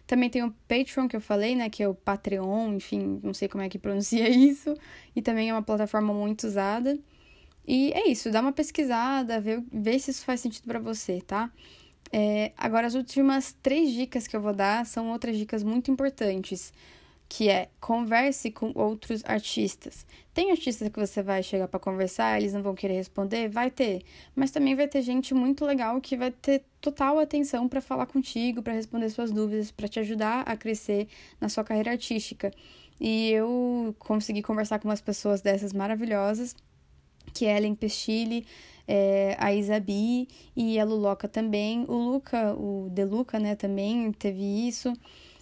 [0.07, 1.71] Também tem o Patreon, que eu falei, né?
[1.71, 4.75] Que é o Patreon, enfim, não sei como é que pronuncia isso.
[5.15, 6.99] E também é uma plataforma muito usada.
[7.67, 11.53] E é isso, dá uma pesquisada, vê, vê se isso faz sentido para você, tá?
[12.13, 16.73] É, agora, as últimas três dicas que eu vou dar são outras dicas muito importantes.
[17.29, 20.07] que é converse com outros artistas.
[20.33, 24.03] Tem artistas que você vai chegar para conversar, eles não vão querer responder, vai ter,
[24.35, 28.63] mas também vai ter gente muito legal que vai ter total atenção para falar contigo,
[28.63, 31.07] para responder suas dúvidas, para te ajudar a crescer
[31.41, 32.51] na sua carreira artística.
[33.01, 36.57] E eu consegui conversar com umas pessoas dessas maravilhosas,
[37.35, 38.47] que é Ellen Pestilli,
[38.89, 41.85] é, a Isabi e a Luloca também.
[41.87, 44.93] O Luca, o Deluca, né, também teve isso.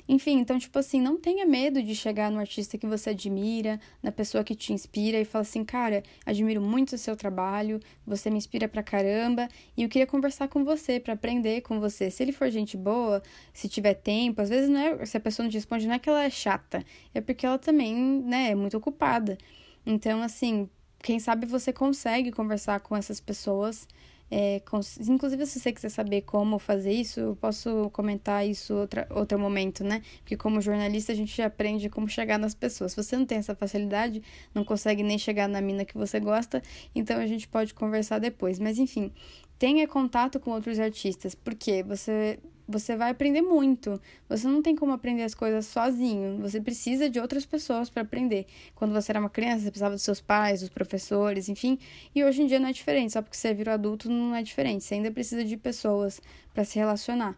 [0.08, 4.12] Enfim, então, tipo assim, não tenha medo de chegar no artista que você admira, na
[4.12, 8.36] pessoa que te inspira e falar assim, cara, admiro muito o seu trabalho, você me
[8.36, 12.08] inspira pra caramba e eu queria conversar com você para aprender com você.
[12.08, 13.20] Se ele for gente boa,
[13.52, 15.98] se tiver tempo, às vezes não é, se a pessoa não te responde, não é
[15.98, 19.36] que ela é chata, é porque ela também, né, é muito ocupada.
[19.84, 20.68] Então, assim,
[21.02, 23.86] quem sabe você consegue conversar com essas pessoas
[24.28, 24.60] é,
[25.08, 29.84] inclusive, se você quiser saber como fazer isso, eu posso comentar isso outra, outro momento,
[29.84, 30.02] né?
[30.18, 32.92] Porque como jornalista a gente aprende como chegar nas pessoas.
[32.92, 36.60] Se você não tem essa facilidade, não consegue nem chegar na mina que você gosta,
[36.94, 38.58] então a gente pode conversar depois.
[38.58, 39.12] Mas enfim,
[39.58, 44.00] tenha contato com outros artistas, porque você você vai aprender muito.
[44.28, 46.38] Você não tem como aprender as coisas sozinho.
[46.40, 48.46] Você precisa de outras pessoas para aprender.
[48.74, 51.78] Quando você era uma criança, você precisava dos seus pais, dos professores, enfim.
[52.14, 53.12] E hoje em dia não é diferente.
[53.12, 54.84] Só porque você virou adulto não é diferente.
[54.84, 56.20] Você ainda precisa de pessoas
[56.52, 57.36] para se relacionar.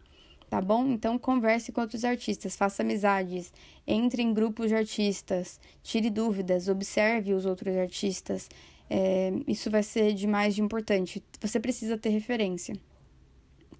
[0.49, 0.87] Tá bom?
[0.87, 3.53] Então converse com outros artistas, faça amizades,
[3.85, 8.49] entre em grupos de artistas, tire dúvidas, observe os outros artistas.
[8.89, 11.23] É, isso vai ser demais de importante.
[11.39, 12.73] Você precisa ter referência.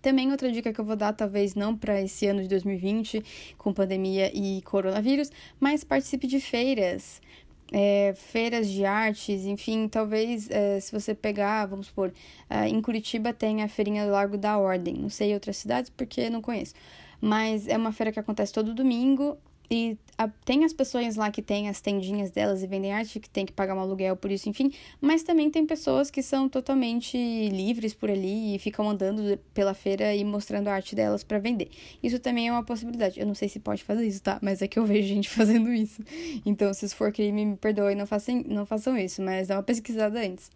[0.02, 3.24] Também outra dica que eu vou dar, talvez não para esse ano de 2020,
[3.58, 7.22] com pandemia e coronavírus, mas participe de feiras.
[7.72, 12.12] É, feiras de artes, enfim, talvez é, se você pegar, vamos supor,
[12.50, 16.32] é, em Curitiba tem a feirinha do Largo da Ordem, não sei outras cidades porque
[16.32, 16.74] não conheço,
[17.22, 19.38] mas é uma feira que acontece todo domingo
[19.72, 23.30] e a, tem as pessoas lá que têm as tendinhas delas e vendem arte, que
[23.30, 24.72] tem que pagar um aluguel por isso, enfim.
[25.00, 27.18] Mas também tem pessoas que são totalmente
[27.50, 31.70] livres por ali e ficam andando pela feira e mostrando a arte delas para vender.
[32.02, 33.20] Isso também é uma possibilidade.
[33.20, 34.40] Eu não sei se pode fazer isso, tá?
[34.42, 36.04] Mas é que eu vejo gente fazendo isso.
[36.46, 38.08] Então, se isso for crime, me perdoem, não
[38.48, 40.50] não façam isso, mas dá uma pesquisada antes.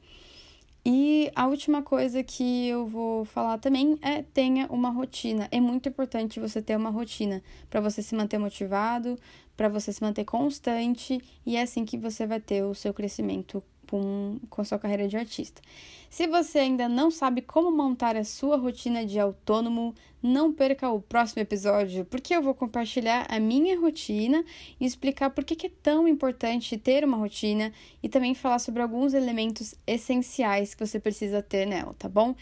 [0.86, 5.48] E a última coisa que eu vou falar também é tenha uma rotina.
[5.50, 9.18] É muito importante você ter uma rotina para você se manter motivado,
[9.56, 13.64] para você se manter constante e é assim que você vai ter o seu crescimento
[13.94, 15.62] com, com a sua carreira de artista.
[16.10, 21.00] Se você ainda não sabe como montar a sua rotina de autônomo, não perca o
[21.00, 24.44] próximo episódio, porque eu vou compartilhar a minha rotina
[24.80, 29.14] e explicar por que é tão importante ter uma rotina e também falar sobre alguns
[29.14, 32.36] elementos essenciais que você precisa ter nela, tá bom?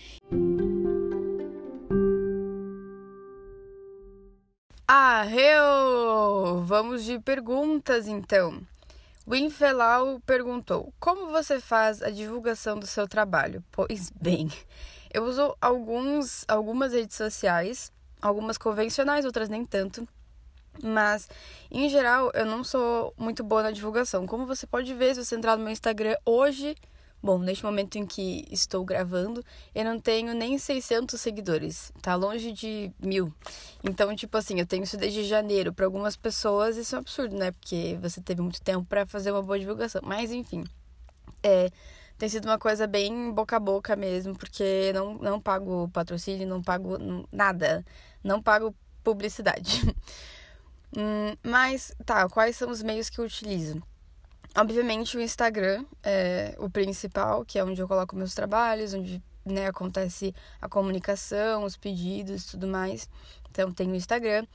[4.88, 6.64] Arreu!
[6.64, 8.62] Vamos de perguntas então.
[9.28, 13.64] Winfelau perguntou: Como você faz a divulgação do seu trabalho?
[13.72, 14.52] Pois bem,
[15.14, 20.08] eu uso alguns, algumas redes sociais, algumas convencionais, outras nem tanto.
[20.82, 21.30] Mas,
[21.70, 24.26] em geral, eu não sou muito boa na divulgação.
[24.26, 26.76] Como você pode ver, se você entrar no meu Instagram hoje,
[27.24, 32.52] Bom, neste momento em que estou gravando, eu não tenho nem 600 seguidores, tá longe
[32.52, 33.32] de mil.
[33.84, 35.72] Então, tipo assim, eu tenho isso desde janeiro.
[35.72, 37.52] Para algumas pessoas isso é um absurdo, né?
[37.52, 40.02] Porque você teve muito tempo para fazer uma boa divulgação.
[40.04, 40.64] Mas, enfim,
[41.44, 41.70] é,
[42.18, 46.62] tem sido uma coisa bem boca a boca mesmo, porque não, não pago patrocínio, não
[46.62, 46.98] pago
[47.32, 47.86] nada,
[48.24, 49.94] não pago publicidade.
[50.98, 53.82] hum, mas, tá, quais são os meios que eu utilizo?
[54.56, 59.68] Obviamente o Instagram é o principal, que é onde eu coloco meus trabalhos, onde né,
[59.68, 63.10] acontece a comunicação, os pedidos tudo mais.
[63.50, 64.46] Então tem o Instagram.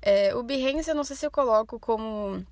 [0.00, 2.44] É, o Behance eu não sei se eu coloco como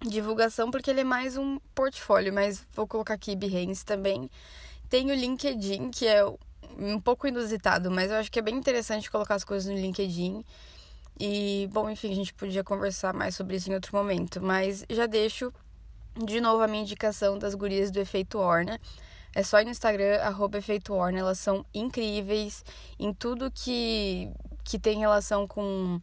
[0.00, 4.30] divulgação, porque ele é mais um portfólio, mas vou colocar aqui Behance também.
[4.88, 6.24] Tem o LinkedIn, que é
[6.78, 10.44] um pouco inusitado, mas eu acho que é bem interessante colocar as coisas no LinkedIn.
[11.18, 15.06] E, bom, enfim, a gente podia conversar mais sobre isso em outro momento, mas já
[15.06, 15.52] deixo
[16.24, 18.80] de novo, a minha indicação das gurias do Efeito Orna.
[19.34, 21.20] É só ir no Instagram, arroba Efeito Orna.
[21.20, 22.64] Elas são incríveis
[22.98, 24.30] em tudo que,
[24.64, 26.00] que tem relação com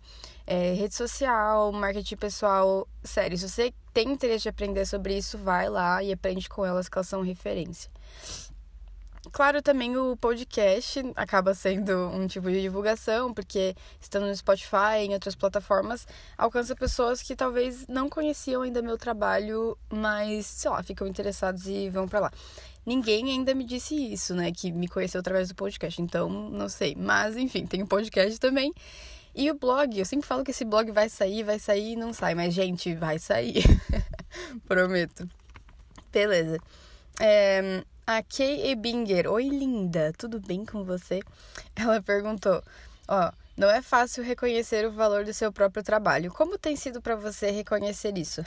[0.48, 2.88] é, rede social, marketing pessoal.
[3.04, 6.88] Sério, se você tem interesse de aprender sobre isso, vai lá e aprende com elas,
[6.88, 7.90] que elas são referência.
[9.36, 15.14] Claro, também o podcast acaba sendo um tipo de divulgação, porque estando no Spotify, em
[15.14, 21.06] outras plataformas, alcança pessoas que talvez não conheciam ainda meu trabalho, mas, sei lá, ficam
[21.06, 22.32] interessados e vão para lá.
[22.86, 26.96] Ninguém ainda me disse isso, né, que me conheceu através do podcast, então não sei.
[26.98, 28.74] Mas, enfim, tem o um podcast também.
[29.36, 32.14] E o blog, eu sempre falo que esse blog vai sair, vai sair e não
[32.14, 33.66] sai, mas gente, vai sair.
[34.66, 35.30] Prometo.
[36.10, 36.58] Beleza.
[37.20, 41.22] É, a Kay Ebinger, oi linda, tudo bem com você?
[41.76, 42.64] Ela perguntou:
[43.08, 46.32] Ó, não é fácil reconhecer o valor do seu próprio trabalho.
[46.32, 48.42] Como tem sido para você reconhecer isso?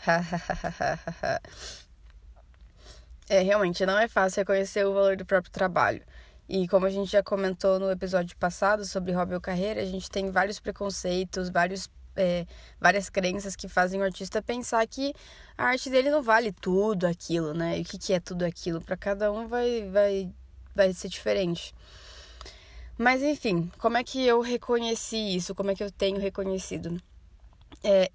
[3.29, 6.03] é, realmente, não é fácil reconhecer o valor do próprio trabalho.
[6.49, 10.11] E como a gente já comentou no episódio passado sobre hobby ou carreira, a gente
[10.11, 12.47] tem vários preconceitos, vários é,
[12.81, 15.15] várias crenças que fazem o artista pensar que
[15.57, 17.79] a arte dele não vale tudo aquilo, né?
[17.79, 18.81] E o que, que é tudo aquilo?
[18.81, 20.31] Para cada um vai, vai,
[20.75, 21.73] vai ser diferente.
[22.99, 25.55] Mas enfim, como é que eu reconheci isso?
[25.55, 27.01] Como é que eu tenho reconhecido?
[27.85, 28.11] É,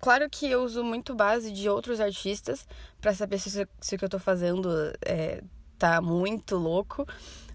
[0.00, 2.66] claro que eu uso muito base de outros artistas
[3.02, 4.70] para saber se, se o que eu tô fazendo
[5.04, 5.42] é,
[5.78, 7.06] tá muito louco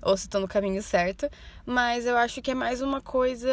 [0.02, 1.30] ou se tô no caminho certo,
[1.66, 3.50] mas eu acho que é mais uma coisa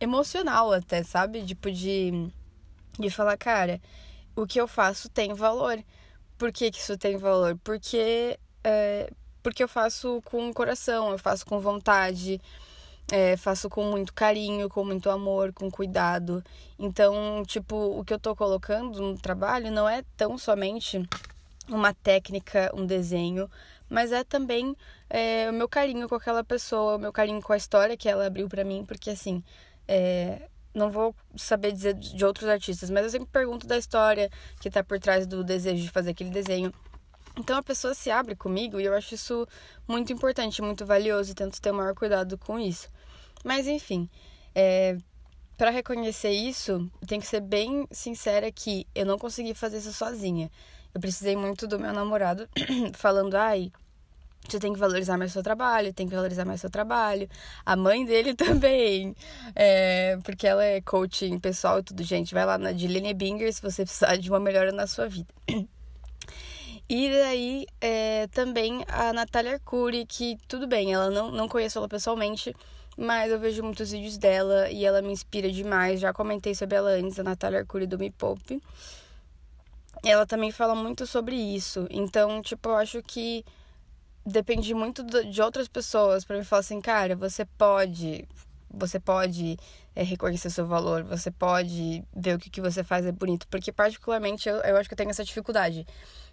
[0.00, 1.44] emocional até, sabe?
[1.44, 2.28] Tipo de,
[2.98, 3.80] de falar, cara,
[4.34, 5.82] o que eu faço tem valor.
[6.38, 7.58] Por que, que isso tem valor?
[7.62, 9.10] Porque, é,
[9.42, 12.40] porque eu faço com coração, eu faço com vontade,
[13.12, 16.42] é, faço com muito carinho, com muito amor, com cuidado.
[16.78, 21.02] Então, tipo, o que eu tô colocando no trabalho não é tão somente
[21.68, 23.50] uma técnica, um desenho,
[23.90, 24.76] mas é também
[25.10, 28.24] é, o meu carinho com aquela pessoa, o meu carinho com a história que ela
[28.24, 29.42] abriu para mim, porque assim,
[29.88, 34.70] é, não vou saber dizer de outros artistas, mas eu sempre pergunto da história que
[34.70, 36.72] tá por trás do desejo de fazer aquele desenho.
[37.36, 39.46] Então a pessoa se abre comigo e eu acho isso
[39.88, 42.88] muito importante, muito valioso e tento ter o maior cuidado com isso.
[43.44, 44.08] Mas enfim,
[44.54, 44.96] é,
[45.56, 50.50] para reconhecer isso, tem que ser bem sincera que eu não consegui fazer isso sozinha.
[50.94, 52.48] Eu precisei muito do meu namorado
[52.94, 53.70] falando, ai,
[54.48, 57.28] você tem que valorizar mais seu trabalho, tem que valorizar mais seu trabalho.
[57.64, 59.14] A mãe dele também,
[59.54, 62.34] é, porque ela é coaching pessoal e tudo, gente.
[62.34, 65.32] Vai lá na Dilene Binger se você precisar de uma melhora na sua vida.
[66.88, 71.88] E daí é, também a Natália Arcuri, que tudo bem, ela não, não conheço ela
[71.88, 72.52] pessoalmente,
[72.98, 76.00] mas eu vejo muitos vídeos dela e ela me inspira demais.
[76.00, 78.60] Já comentei sobre ela antes, a Natália Arcuri do Me Poupe
[80.02, 81.86] ela também fala muito sobre isso.
[81.90, 83.44] Então, tipo, eu acho que
[84.24, 88.26] depende muito de outras pessoas para me falar assim, cara, você pode,
[88.70, 89.58] você pode
[89.94, 93.46] é, reconhecer seu valor, você pode ver o que, que você faz é bonito.
[93.48, 95.86] Porque, particularmente, eu, eu acho que eu tenho essa dificuldade,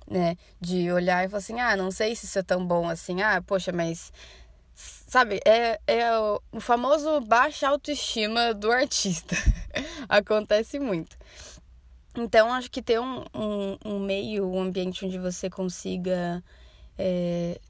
[0.10, 0.38] né?
[0.60, 3.42] De olhar e falar assim, ah, não sei se isso é tão bom assim, ah,
[3.42, 4.12] poxa, mas.
[4.76, 9.36] Sabe, é, é o, o famoso baixa autoestima do artista.
[10.08, 11.18] Acontece muito.
[12.18, 16.44] Então, acho que ter um, um, um, meio, um ambiente onde você consiga
[16.98, 17.62] é,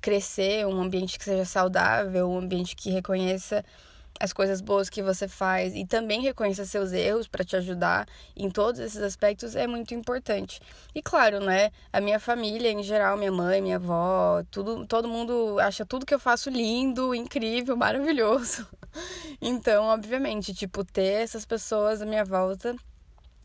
[0.00, 3.64] crescer, um ambiente que seja saudável, um ambiente que reconheça
[4.20, 8.48] as coisas boas que você faz e também reconheça seus erros para te ajudar em
[8.48, 10.60] todos esses aspectos é muito importante.
[10.94, 15.58] E claro, né, a minha família em geral, minha mãe, minha avó, tudo, todo mundo
[15.58, 18.64] acha tudo que eu faço lindo, incrível, maravilhoso.
[19.40, 22.74] Então, obviamente, tipo, ter essas pessoas à minha volta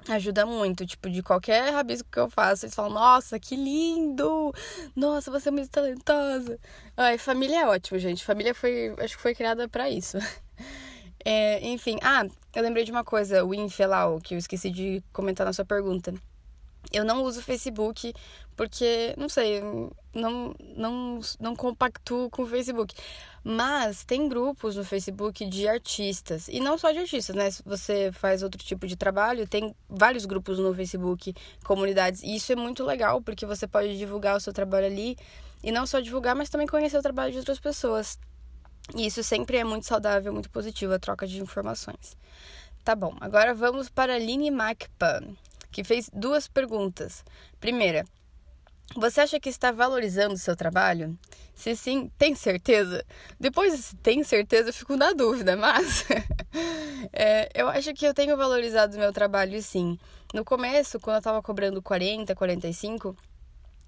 [0.07, 4.53] ajuda muito, tipo, de qualquer rabisco que eu faço, eles falam, nossa, que lindo!
[4.95, 6.59] Nossa, você é muito talentosa.
[6.97, 8.23] Ai, família é ótimo, gente.
[8.23, 10.17] Família foi, acho que foi criada para isso.
[11.25, 15.45] É, enfim, ah, eu lembrei de uma coisa, o Infelau, que eu esqueci de comentar
[15.45, 16.13] na sua pergunta.
[16.93, 18.13] Eu não uso Facebook
[18.55, 19.61] porque, não sei,
[20.13, 22.93] não, não, não compactuo com o Facebook.
[23.43, 26.47] Mas tem grupos no Facebook de artistas.
[26.47, 27.49] E não só de artistas, né?
[27.49, 31.33] Se você faz outro tipo de trabalho, tem vários grupos no Facebook,
[31.65, 32.21] comunidades.
[32.21, 35.17] E isso é muito legal, porque você pode divulgar o seu trabalho ali.
[35.63, 38.19] E não só divulgar, mas também conhecer o trabalho de outras pessoas.
[38.95, 42.15] E isso sempre é muito saudável, muito positivo, a troca de informações.
[42.83, 45.23] Tá bom, agora vamos para a Line Macpa,
[45.73, 47.25] que fez duas perguntas.
[47.59, 48.05] Primeira,
[48.95, 51.17] você acha que está valorizando o seu trabalho?
[51.55, 53.03] Se sim, tem certeza?
[53.39, 56.05] Depois se tem certeza, eu fico na dúvida, mas
[57.11, 59.97] é, eu acho que eu tenho valorizado o meu trabalho sim.
[60.33, 63.15] No começo, quando eu estava cobrando 40, 45,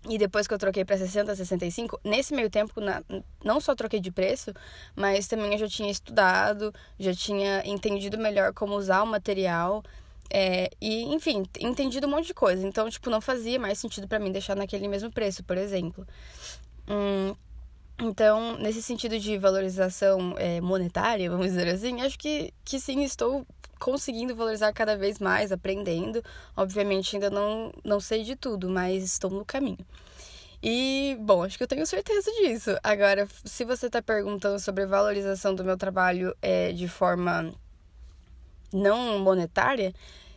[0.08, 3.04] e depois que eu troquei para 60, 65, nesse meio tempo, na,
[3.44, 4.54] não só troquei de preço,
[4.96, 9.84] mas também eu já tinha estudado, já tinha entendido melhor como usar o material.
[10.30, 12.66] É, e, enfim, entendido um monte de coisa.
[12.68, 16.06] Então, tipo, não fazia mais sentido para mim deixar naquele mesmo preço, por exemplo.
[16.88, 17.36] Hum,
[18.00, 23.46] então, nesse sentido de valorização é, monetária, vamos dizer assim, acho que, que sim, estou
[23.80, 26.24] conseguindo valorizar cada vez mais, aprendendo.
[26.58, 29.86] Obviamente, ainda não, não sei de tudo, mas estou no caminho.
[30.62, 32.72] E, bom, acho que eu tenho certeza disso.
[32.84, 37.54] Agora, se você está perguntando sobre valorização do meu trabalho é, de forma
[38.74, 39.94] não monetária,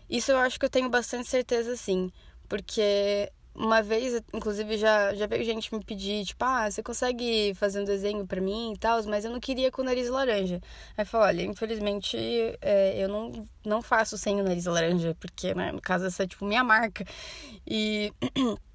[0.09, 2.11] isso eu acho que eu tenho bastante certeza sim.
[2.49, 7.81] Porque uma vez, inclusive, já, já veio gente me pedir, tipo, ah, você consegue fazer
[7.81, 10.61] um desenho para mim e tal, mas eu não queria com o nariz laranja.
[10.97, 12.17] Aí eu falei, olha, infelizmente
[12.63, 13.33] é, eu não,
[13.67, 17.05] não faço sem o nariz laranja, porque, né, no caso, essa é tipo minha marca.
[17.67, 18.13] E.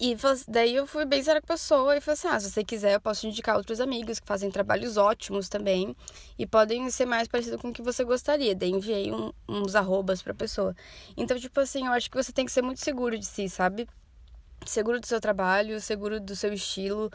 [0.00, 0.16] E
[0.48, 2.94] daí eu fui bem séria com a pessoa e falei assim: ah, se você quiser,
[2.94, 5.94] eu posso indicar outros amigos que fazem trabalhos ótimos também
[6.38, 8.54] e podem ser mais parecidos com o que você gostaria.
[8.54, 10.74] Daí enviei um, uns arrobas pra pessoa.
[11.18, 13.86] Então, tipo assim, eu acho que você tem que ser muito seguro de si, sabe?
[14.66, 17.10] seguro do seu trabalho, seguro do seu estilo,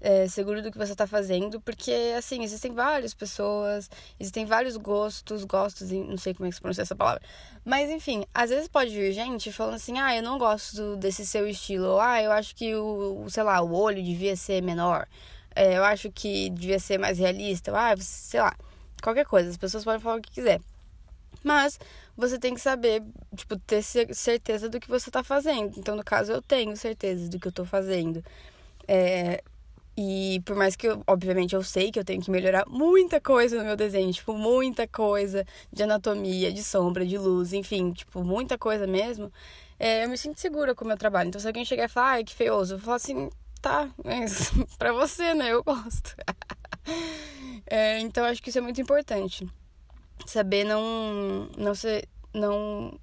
[0.00, 5.44] é, seguro do que você está fazendo, porque assim, existem várias pessoas, existem vários gostos,
[5.44, 7.22] gostos, não sei como é que se pronuncia essa palavra.
[7.64, 11.48] Mas enfim, às vezes pode vir gente falando assim, ah, eu não gosto desse seu
[11.48, 15.06] estilo, ou ah, eu acho que o, sei lá, o olho devia ser menor,
[15.54, 18.54] é, eu acho que devia ser mais realista, ah, sei lá,
[19.02, 20.60] qualquer coisa, as pessoas podem falar o que quiser.
[21.42, 21.78] Mas
[22.16, 23.02] você tem que saber,
[23.36, 25.78] tipo, ter certeza do que você tá fazendo.
[25.78, 28.24] Então, no caso, eu tenho certeza do que eu tô fazendo.
[28.88, 29.42] É,
[30.00, 33.58] e por mais que, eu, obviamente, eu sei que eu tenho que melhorar muita coisa
[33.58, 38.56] no meu desenho, tipo, muita coisa de anatomia, de sombra, de luz, enfim, tipo, muita
[38.56, 39.32] coisa mesmo,
[39.76, 41.26] é, eu me sinto segura com o meu trabalho.
[41.26, 43.28] Então, se alguém chegar e falar, ai, que feioso, eu falo assim,
[43.60, 46.14] tá, mas pra você, né, eu gosto.
[47.66, 49.48] é, então, acho que isso é muito importante
[50.26, 52.98] saber não não ser não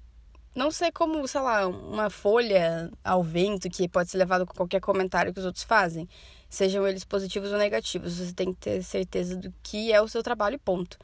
[0.54, 4.80] não ser como, sei lá, uma folha ao vento que pode ser levado com qualquer
[4.80, 6.08] comentário que os outros fazem,
[6.56, 8.18] sejam eles positivos ou negativos.
[8.18, 10.98] Você tem que ter certeza do que é o seu trabalho, ponto.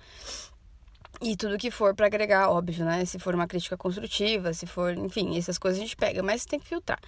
[1.21, 3.05] E tudo que for para agregar, óbvio, né?
[3.05, 6.59] Se for uma crítica construtiva, se for, enfim, essas coisas a gente pega, mas tem
[6.59, 6.99] que filtrar.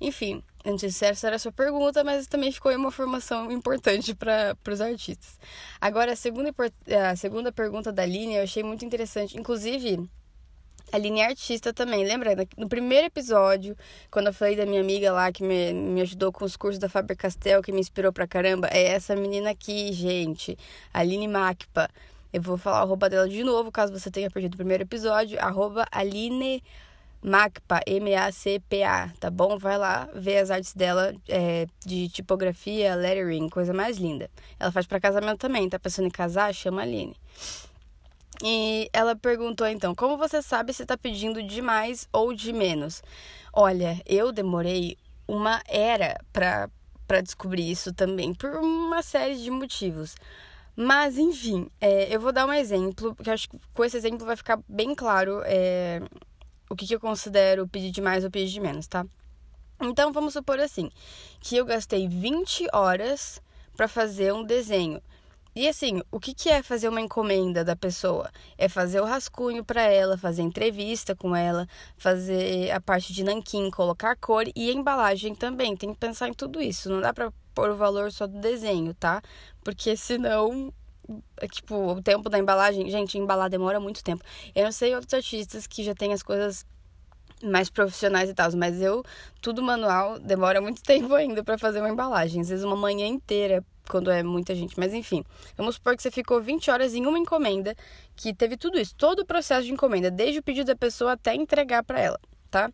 [0.00, 4.14] Enfim, não sei se essa era a sua pergunta, mas também ficou uma formação importante
[4.16, 5.38] para os artistas.
[5.80, 6.52] Agora, a segunda,
[7.10, 9.38] a segunda pergunta da Aline eu achei muito interessante.
[9.38, 10.08] Inclusive,
[10.92, 12.04] Aline é artista também.
[12.04, 12.36] Lembra?
[12.56, 13.76] No primeiro episódio,
[14.10, 16.88] quando eu falei da minha amiga lá que me, me ajudou com os cursos da
[16.88, 20.56] Faber Castell, que me inspirou pra caramba, é essa menina aqui, gente.
[20.92, 21.88] Aline Macpa.
[22.32, 25.38] Eu vou falar a arroba dela de novo, caso você tenha perdido o primeiro episódio.
[25.40, 26.62] Arroba Aline
[27.22, 29.56] MACPA, M-A-C-P-A, tá bom?
[29.56, 34.28] Vai lá ver as artes dela é, de tipografia, lettering, coisa mais linda.
[34.58, 36.52] Ela faz para casamento também, tá pensando em casar?
[36.52, 37.16] Chama a Aline.
[38.40, 43.02] E ela perguntou então: como você sabe se tá pedindo de mais ou de menos?
[43.52, 46.70] Olha, eu demorei uma era pra,
[47.06, 50.14] pra descobrir isso também, por uma série de motivos.
[50.74, 54.36] Mas, enfim, é, eu vou dar um exemplo, porque acho que com esse exemplo vai
[54.36, 56.00] ficar bem claro é,
[56.68, 59.04] o que, que eu considero pedir de mais ou pedir de menos, tá?
[59.80, 60.90] Então vamos supor assim,
[61.40, 63.42] que eu gastei 20 horas
[63.76, 65.02] para fazer um desenho.
[65.54, 68.30] E assim, o que, é fazer uma encomenda da pessoa?
[68.56, 73.70] É fazer o rascunho para ela, fazer entrevista com ela, fazer a parte de nanquim,
[73.70, 75.76] colocar cor e embalagem também.
[75.76, 76.88] Tem que pensar em tudo isso.
[76.88, 79.20] Não dá para pôr o valor só do desenho, tá?
[79.62, 80.72] Porque senão
[81.36, 84.24] é, tipo, o tempo da embalagem, gente, embalar demora muito tempo.
[84.54, 86.64] Eu não sei outros artistas que já têm as coisas
[87.42, 89.02] mais profissionais e tal, mas eu,
[89.40, 92.40] tudo manual, demora muito tempo ainda para fazer uma embalagem.
[92.40, 94.78] Às vezes uma manhã inteira, quando é muita gente.
[94.78, 95.24] Mas enfim,
[95.56, 97.74] vamos supor que você ficou 20 horas em uma encomenda,
[98.16, 101.34] que teve tudo isso, todo o processo de encomenda, desde o pedido da pessoa até
[101.34, 102.18] entregar para ela,
[102.50, 102.70] tá?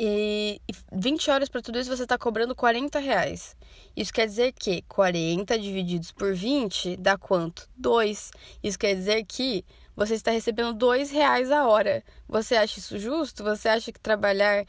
[0.00, 0.60] E
[0.92, 3.56] 20 horas para tudo isso você está cobrando 40 reais.
[3.96, 7.68] Isso quer dizer que 40 divididos por 20 dá quanto?
[7.76, 8.30] 2.
[8.62, 9.64] Isso quer dizer que
[9.96, 12.04] você está recebendo 2 reais a hora.
[12.28, 13.42] Você acha isso justo?
[13.42, 14.64] Você acha que trabalhar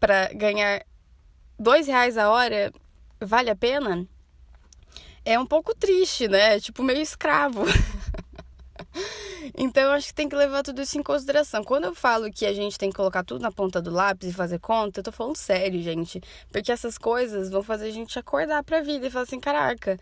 [0.00, 0.84] para ganhar
[1.60, 2.72] 2 reais a hora
[3.20, 4.04] vale a pena?
[5.26, 6.60] É um pouco triste, né?
[6.60, 7.64] Tipo meio escravo.
[9.56, 11.62] Então eu acho que tem que levar tudo isso em consideração.
[11.62, 14.32] Quando eu falo que a gente tem que colocar tudo na ponta do lápis e
[14.32, 16.20] fazer conta, eu tô falando sério, gente.
[16.50, 19.98] Porque essas coisas vão fazer a gente acordar pra vida e falar assim, caraca,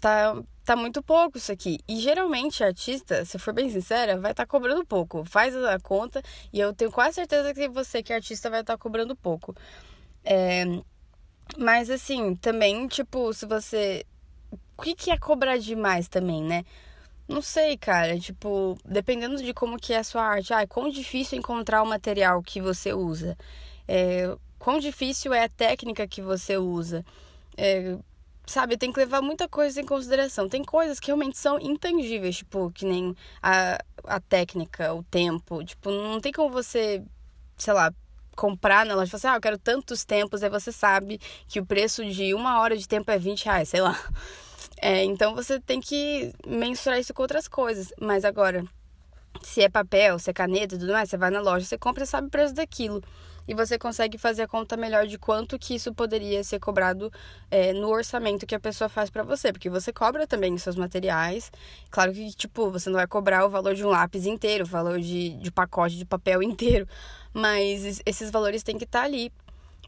[0.00, 1.78] tá, tá muito pouco isso aqui.
[1.88, 5.24] E geralmente artista, se for bem sincera, vai estar tá cobrando pouco.
[5.24, 8.74] Faz a conta e eu tenho quase certeza que você, que é artista, vai estar
[8.74, 9.54] tá cobrando pouco.
[10.24, 10.64] É...
[11.58, 14.04] Mas assim, também, tipo, se você.
[14.76, 16.64] O que, que é cobrar demais também, né?
[17.28, 18.18] Não sei, cara.
[18.18, 20.52] Tipo, dependendo de como que é a sua arte.
[20.52, 23.36] Ah, quão difícil encontrar o material que você usa.
[23.88, 27.04] É, quão difícil é a técnica que você usa.
[27.56, 27.96] É,
[28.46, 30.48] sabe, tem que levar muita coisa em consideração.
[30.48, 35.64] Tem coisas que realmente são intangíveis, tipo, que nem a, a técnica, o tempo.
[35.64, 37.02] Tipo, não tem como você,
[37.56, 37.92] sei lá,
[38.36, 41.60] comprar na loja e falar assim, ah, eu quero tantos tempos, aí você sabe que
[41.60, 43.98] o preço de uma hora de tempo é 20 reais, sei lá.
[44.80, 47.92] É, então você tem que mensurar isso com outras coisas.
[48.00, 48.64] Mas agora,
[49.42, 52.04] se é papel, se é caneta e tudo mais, você vai na loja, você compra
[52.04, 53.02] e sabe o preço daquilo.
[53.46, 57.12] E você consegue fazer a conta melhor de quanto que isso poderia ser cobrado
[57.50, 59.52] é, no orçamento que a pessoa faz para você.
[59.52, 61.52] Porque você cobra também os seus materiais.
[61.90, 64.98] Claro que, tipo, você não vai cobrar o valor de um lápis inteiro, o valor
[64.98, 66.88] de, de pacote de papel inteiro.
[67.34, 69.30] Mas esses valores têm que estar tá ali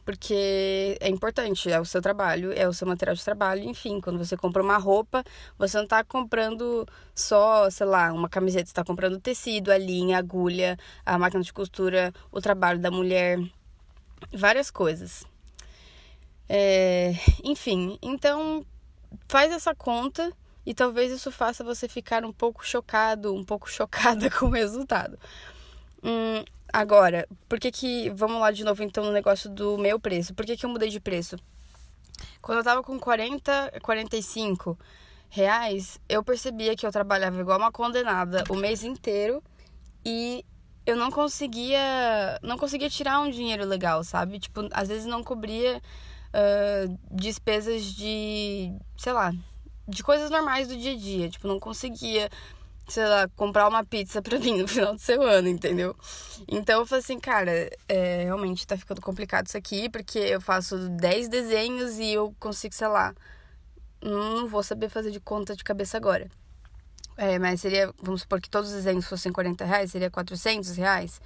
[0.07, 4.17] porque é importante, é o seu trabalho, é o seu material de trabalho, enfim, quando
[4.19, 5.25] você compra uma roupa,
[5.59, 10.17] você não está comprando só, sei lá, uma camiseta, você está comprando tecido, a linha,
[10.17, 13.41] a agulha, a máquina de costura, o trabalho da mulher,
[14.33, 15.25] várias coisas.
[16.49, 18.65] É, enfim, então
[19.27, 20.33] faz essa conta
[20.65, 25.19] e talvez isso faça você ficar um pouco chocado, um pouco chocada com o resultado.
[26.01, 26.45] Hum,
[26.77, 28.11] Agora, por que que.
[28.11, 30.35] Vamos lá de novo então no negócio do meu preço.
[30.35, 31.39] Por que que eu mudei de preço?
[32.43, 34.79] Quando eu tava com 40, 45
[35.31, 39.43] reais, eu percebia que eu trabalhava igual uma condenada o mês inteiro
[40.05, 40.45] e
[40.85, 42.39] eu não conseguia.
[42.43, 44.39] Não conseguia tirar um dinheiro legal, sabe?
[44.39, 48.71] Tipo, às vezes não cobria uh, despesas de.
[48.99, 49.33] sei lá.
[49.89, 51.31] De coisas normais do dia a dia.
[51.31, 52.29] Tipo, não conseguia
[52.89, 55.97] sei lá, comprar uma pizza pra mim no final de semana, entendeu?
[56.49, 60.89] Então eu falei assim, cara, é, realmente tá ficando complicado isso aqui, porque eu faço
[60.91, 63.15] 10 desenhos e eu consigo, sei lá,
[64.03, 66.31] não vou saber fazer de conta de cabeça agora.
[67.17, 71.21] É, mas seria, vamos supor que todos os desenhos fossem 40 reais, seria 400 reais.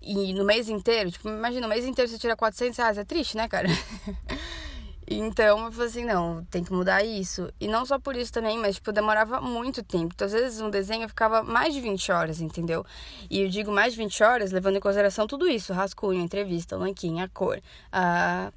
[0.00, 3.36] E no mês inteiro, tipo, imagina, no mês inteiro você tira 400 reais, é triste,
[3.36, 3.68] né, cara?
[5.12, 7.52] Então eu falei assim, não, tem que mudar isso.
[7.60, 10.12] E não só por isso também, mas tipo, demorava muito tempo.
[10.14, 12.86] Então, às vezes um desenho ficava mais de 20 horas, entendeu?
[13.28, 16.84] E eu digo mais de 20 horas, levando em consideração tudo isso, rascunho, entrevista, o
[16.84, 18.52] a cor, a,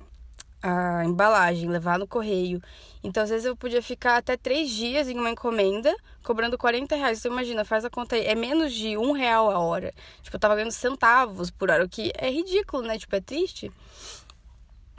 [0.62, 2.62] a embalagem, levar no correio.
[3.04, 5.91] Então, às vezes eu podia ficar até três dias em uma encomenda,
[6.24, 7.18] cobrando 40 reais.
[7.18, 9.91] Então, imagina, faz a conta aí, é menos de um real a hora.
[10.22, 12.99] Tipo, eu tava ganhando centavos por hora, o que é ridículo, né?
[12.99, 13.72] Tipo, é triste.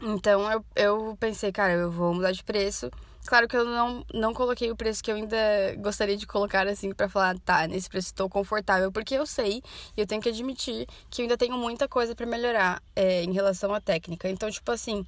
[0.02, 2.90] Então eu, eu pensei, cara, eu vou mudar de preço.
[3.26, 5.36] Claro que eu não, não coloquei o preço que eu ainda
[5.78, 9.62] gostaria de colocar assim para falar, tá, nesse preço estou confortável, porque eu sei
[9.96, 13.32] e eu tenho que admitir que eu ainda tenho muita coisa para melhorar é, em
[13.32, 14.28] relação à técnica.
[14.28, 15.06] Então, tipo assim,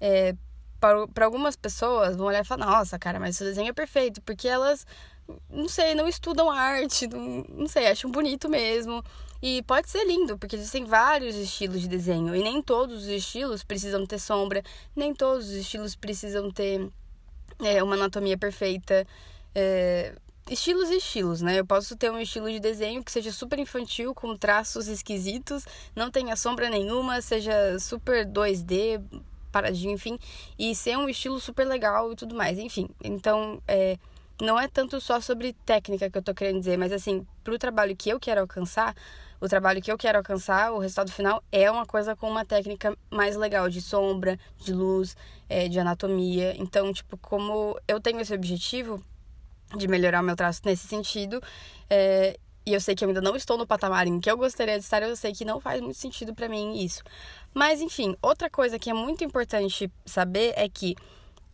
[0.00, 0.34] é,
[0.80, 4.48] para algumas pessoas vão olhar e falar, nossa, cara, mas seu desenho é perfeito, porque
[4.48, 4.84] elas,
[5.48, 9.04] não sei, não estudam arte, não, não sei, acham bonito mesmo.
[9.42, 12.34] E pode ser lindo, porque existem vários estilos de desenho.
[12.34, 14.62] E nem todos os estilos precisam ter sombra,
[14.94, 16.88] nem todos os estilos precisam ter
[17.60, 19.04] é, uma anatomia perfeita.
[19.52, 20.14] É,
[20.48, 21.58] estilos e estilos, né?
[21.58, 25.64] Eu posso ter um estilo de desenho que seja super infantil, com traços esquisitos,
[25.94, 29.02] não tenha sombra nenhuma, seja super 2D,
[29.50, 30.18] paradinho, enfim,
[30.58, 32.88] e ser um estilo super legal e tudo mais, enfim.
[33.02, 33.98] Então, é,
[34.40, 37.94] não é tanto só sobre técnica que eu tô querendo dizer, mas assim, pro trabalho
[37.94, 38.94] que eu quero alcançar,
[39.42, 42.96] o trabalho que eu quero alcançar, o resultado final é uma coisa com uma técnica
[43.10, 45.16] mais legal de sombra, de luz,
[45.48, 46.54] é, de anatomia.
[46.56, 49.04] Então, tipo, como eu tenho esse objetivo
[49.76, 51.42] de melhorar o meu traço nesse sentido,
[51.90, 54.78] é, e eu sei que eu ainda não estou no patamar em que eu gostaria
[54.78, 57.02] de estar, eu sei que não faz muito sentido para mim isso.
[57.52, 60.94] Mas enfim, outra coisa que é muito importante saber é que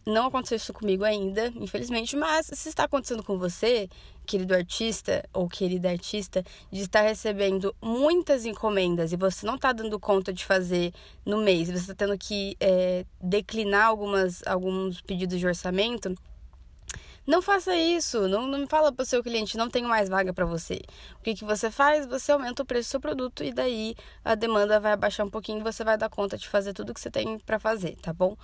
[0.04, 3.88] não aconteceu isso comigo ainda, infelizmente, mas se está acontecendo com você,
[4.28, 9.98] querido artista ou querida artista, de estar recebendo muitas encomendas e você não está dando
[9.98, 10.92] conta de fazer
[11.24, 16.14] no mês, você está tendo que é, declinar algumas, alguns pedidos de orçamento,
[17.26, 20.46] não faça isso, não, não fala para o seu cliente, não tenho mais vaga para
[20.46, 20.80] você.
[21.18, 22.06] O que, que você faz?
[22.06, 25.60] Você aumenta o preço do seu produto e daí a demanda vai abaixar um pouquinho
[25.60, 28.34] e você vai dar conta de fazer tudo que você tem para fazer, tá bom?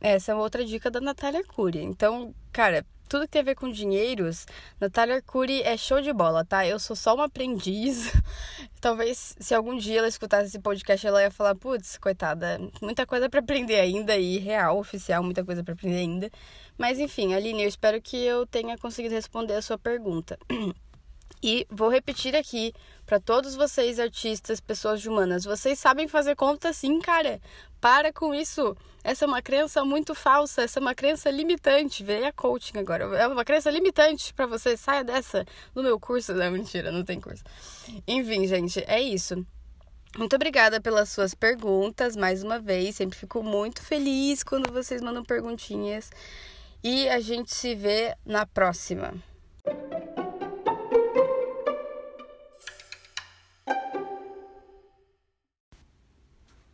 [0.00, 1.82] Essa é outra dica da Natália Arcuri.
[1.82, 4.46] Então, cara, tudo que tem a ver com dinheiros,
[4.80, 6.66] Natália Arcuri é show de bola, tá?
[6.66, 8.12] Eu sou só uma aprendiz.
[8.80, 13.28] Talvez se algum dia ela escutasse esse podcast, ela ia falar: putz, coitada, muita coisa
[13.28, 16.30] para aprender ainda e real, oficial, muita coisa para aprender ainda.
[16.76, 20.38] Mas enfim, Aline, eu espero que eu tenha conseguido responder a sua pergunta.
[21.40, 22.72] E vou repetir aqui
[23.08, 27.40] para todos vocês, artistas, pessoas humanas, vocês sabem fazer conta sim, cara.
[27.80, 28.76] Para com isso.
[29.02, 32.04] Essa é uma crença muito falsa, essa é uma crença limitante.
[32.04, 33.04] Veio a coaching agora.
[33.16, 34.76] É uma crença limitante para você.
[34.76, 36.34] Saia dessa no meu curso.
[36.34, 37.42] Não, mentira, não tem curso.
[38.06, 39.42] Enfim, gente, é isso.
[40.18, 42.96] Muito obrigada pelas suas perguntas mais uma vez.
[42.96, 46.10] Sempre fico muito feliz quando vocês mandam perguntinhas.
[46.84, 49.14] E a gente se vê na próxima.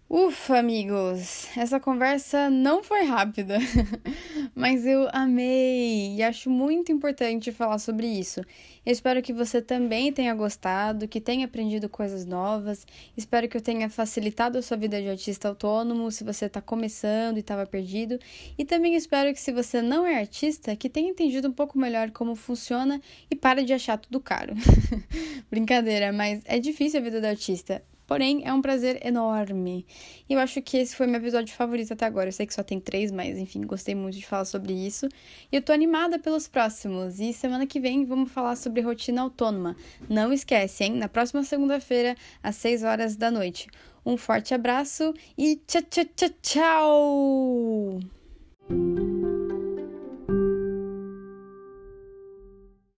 [0.09, 3.59] Ufa, amigos, essa conversa não foi rápida,
[4.55, 8.41] mas eu amei e acho muito importante falar sobre isso.
[8.85, 12.87] Eu espero que você também tenha gostado, que tenha aprendido coisas novas.
[13.17, 17.39] Espero que eu tenha facilitado a sua vida de artista autônomo, se você está começando
[17.39, 18.19] e estava perdido.
[18.59, 22.11] E também espero que, se você não é artista, que tenha entendido um pouco melhor
[22.11, 23.01] como funciona
[23.31, 24.53] e para de achar tudo caro.
[25.51, 27.83] Brincadeira, mas é difícil a vida do artista.
[28.07, 29.87] Porém, é um prazer enorme.
[30.29, 32.29] E eu acho que esse foi meu episódio favorito até agora.
[32.29, 35.09] Eu sei que só tem três, mas enfim, gostei muito de falar sobre isso.
[35.51, 37.21] E eu tô animada pelos próximos.
[37.21, 39.77] E semana que vem vamos falar sobre rotina autônoma.
[40.09, 40.95] Não esquece, hein?
[40.95, 43.69] Na próxima segunda-feira, às 6 horas da noite.
[44.05, 48.01] Um forte abraço e tchau, tchau, tchau, tchau!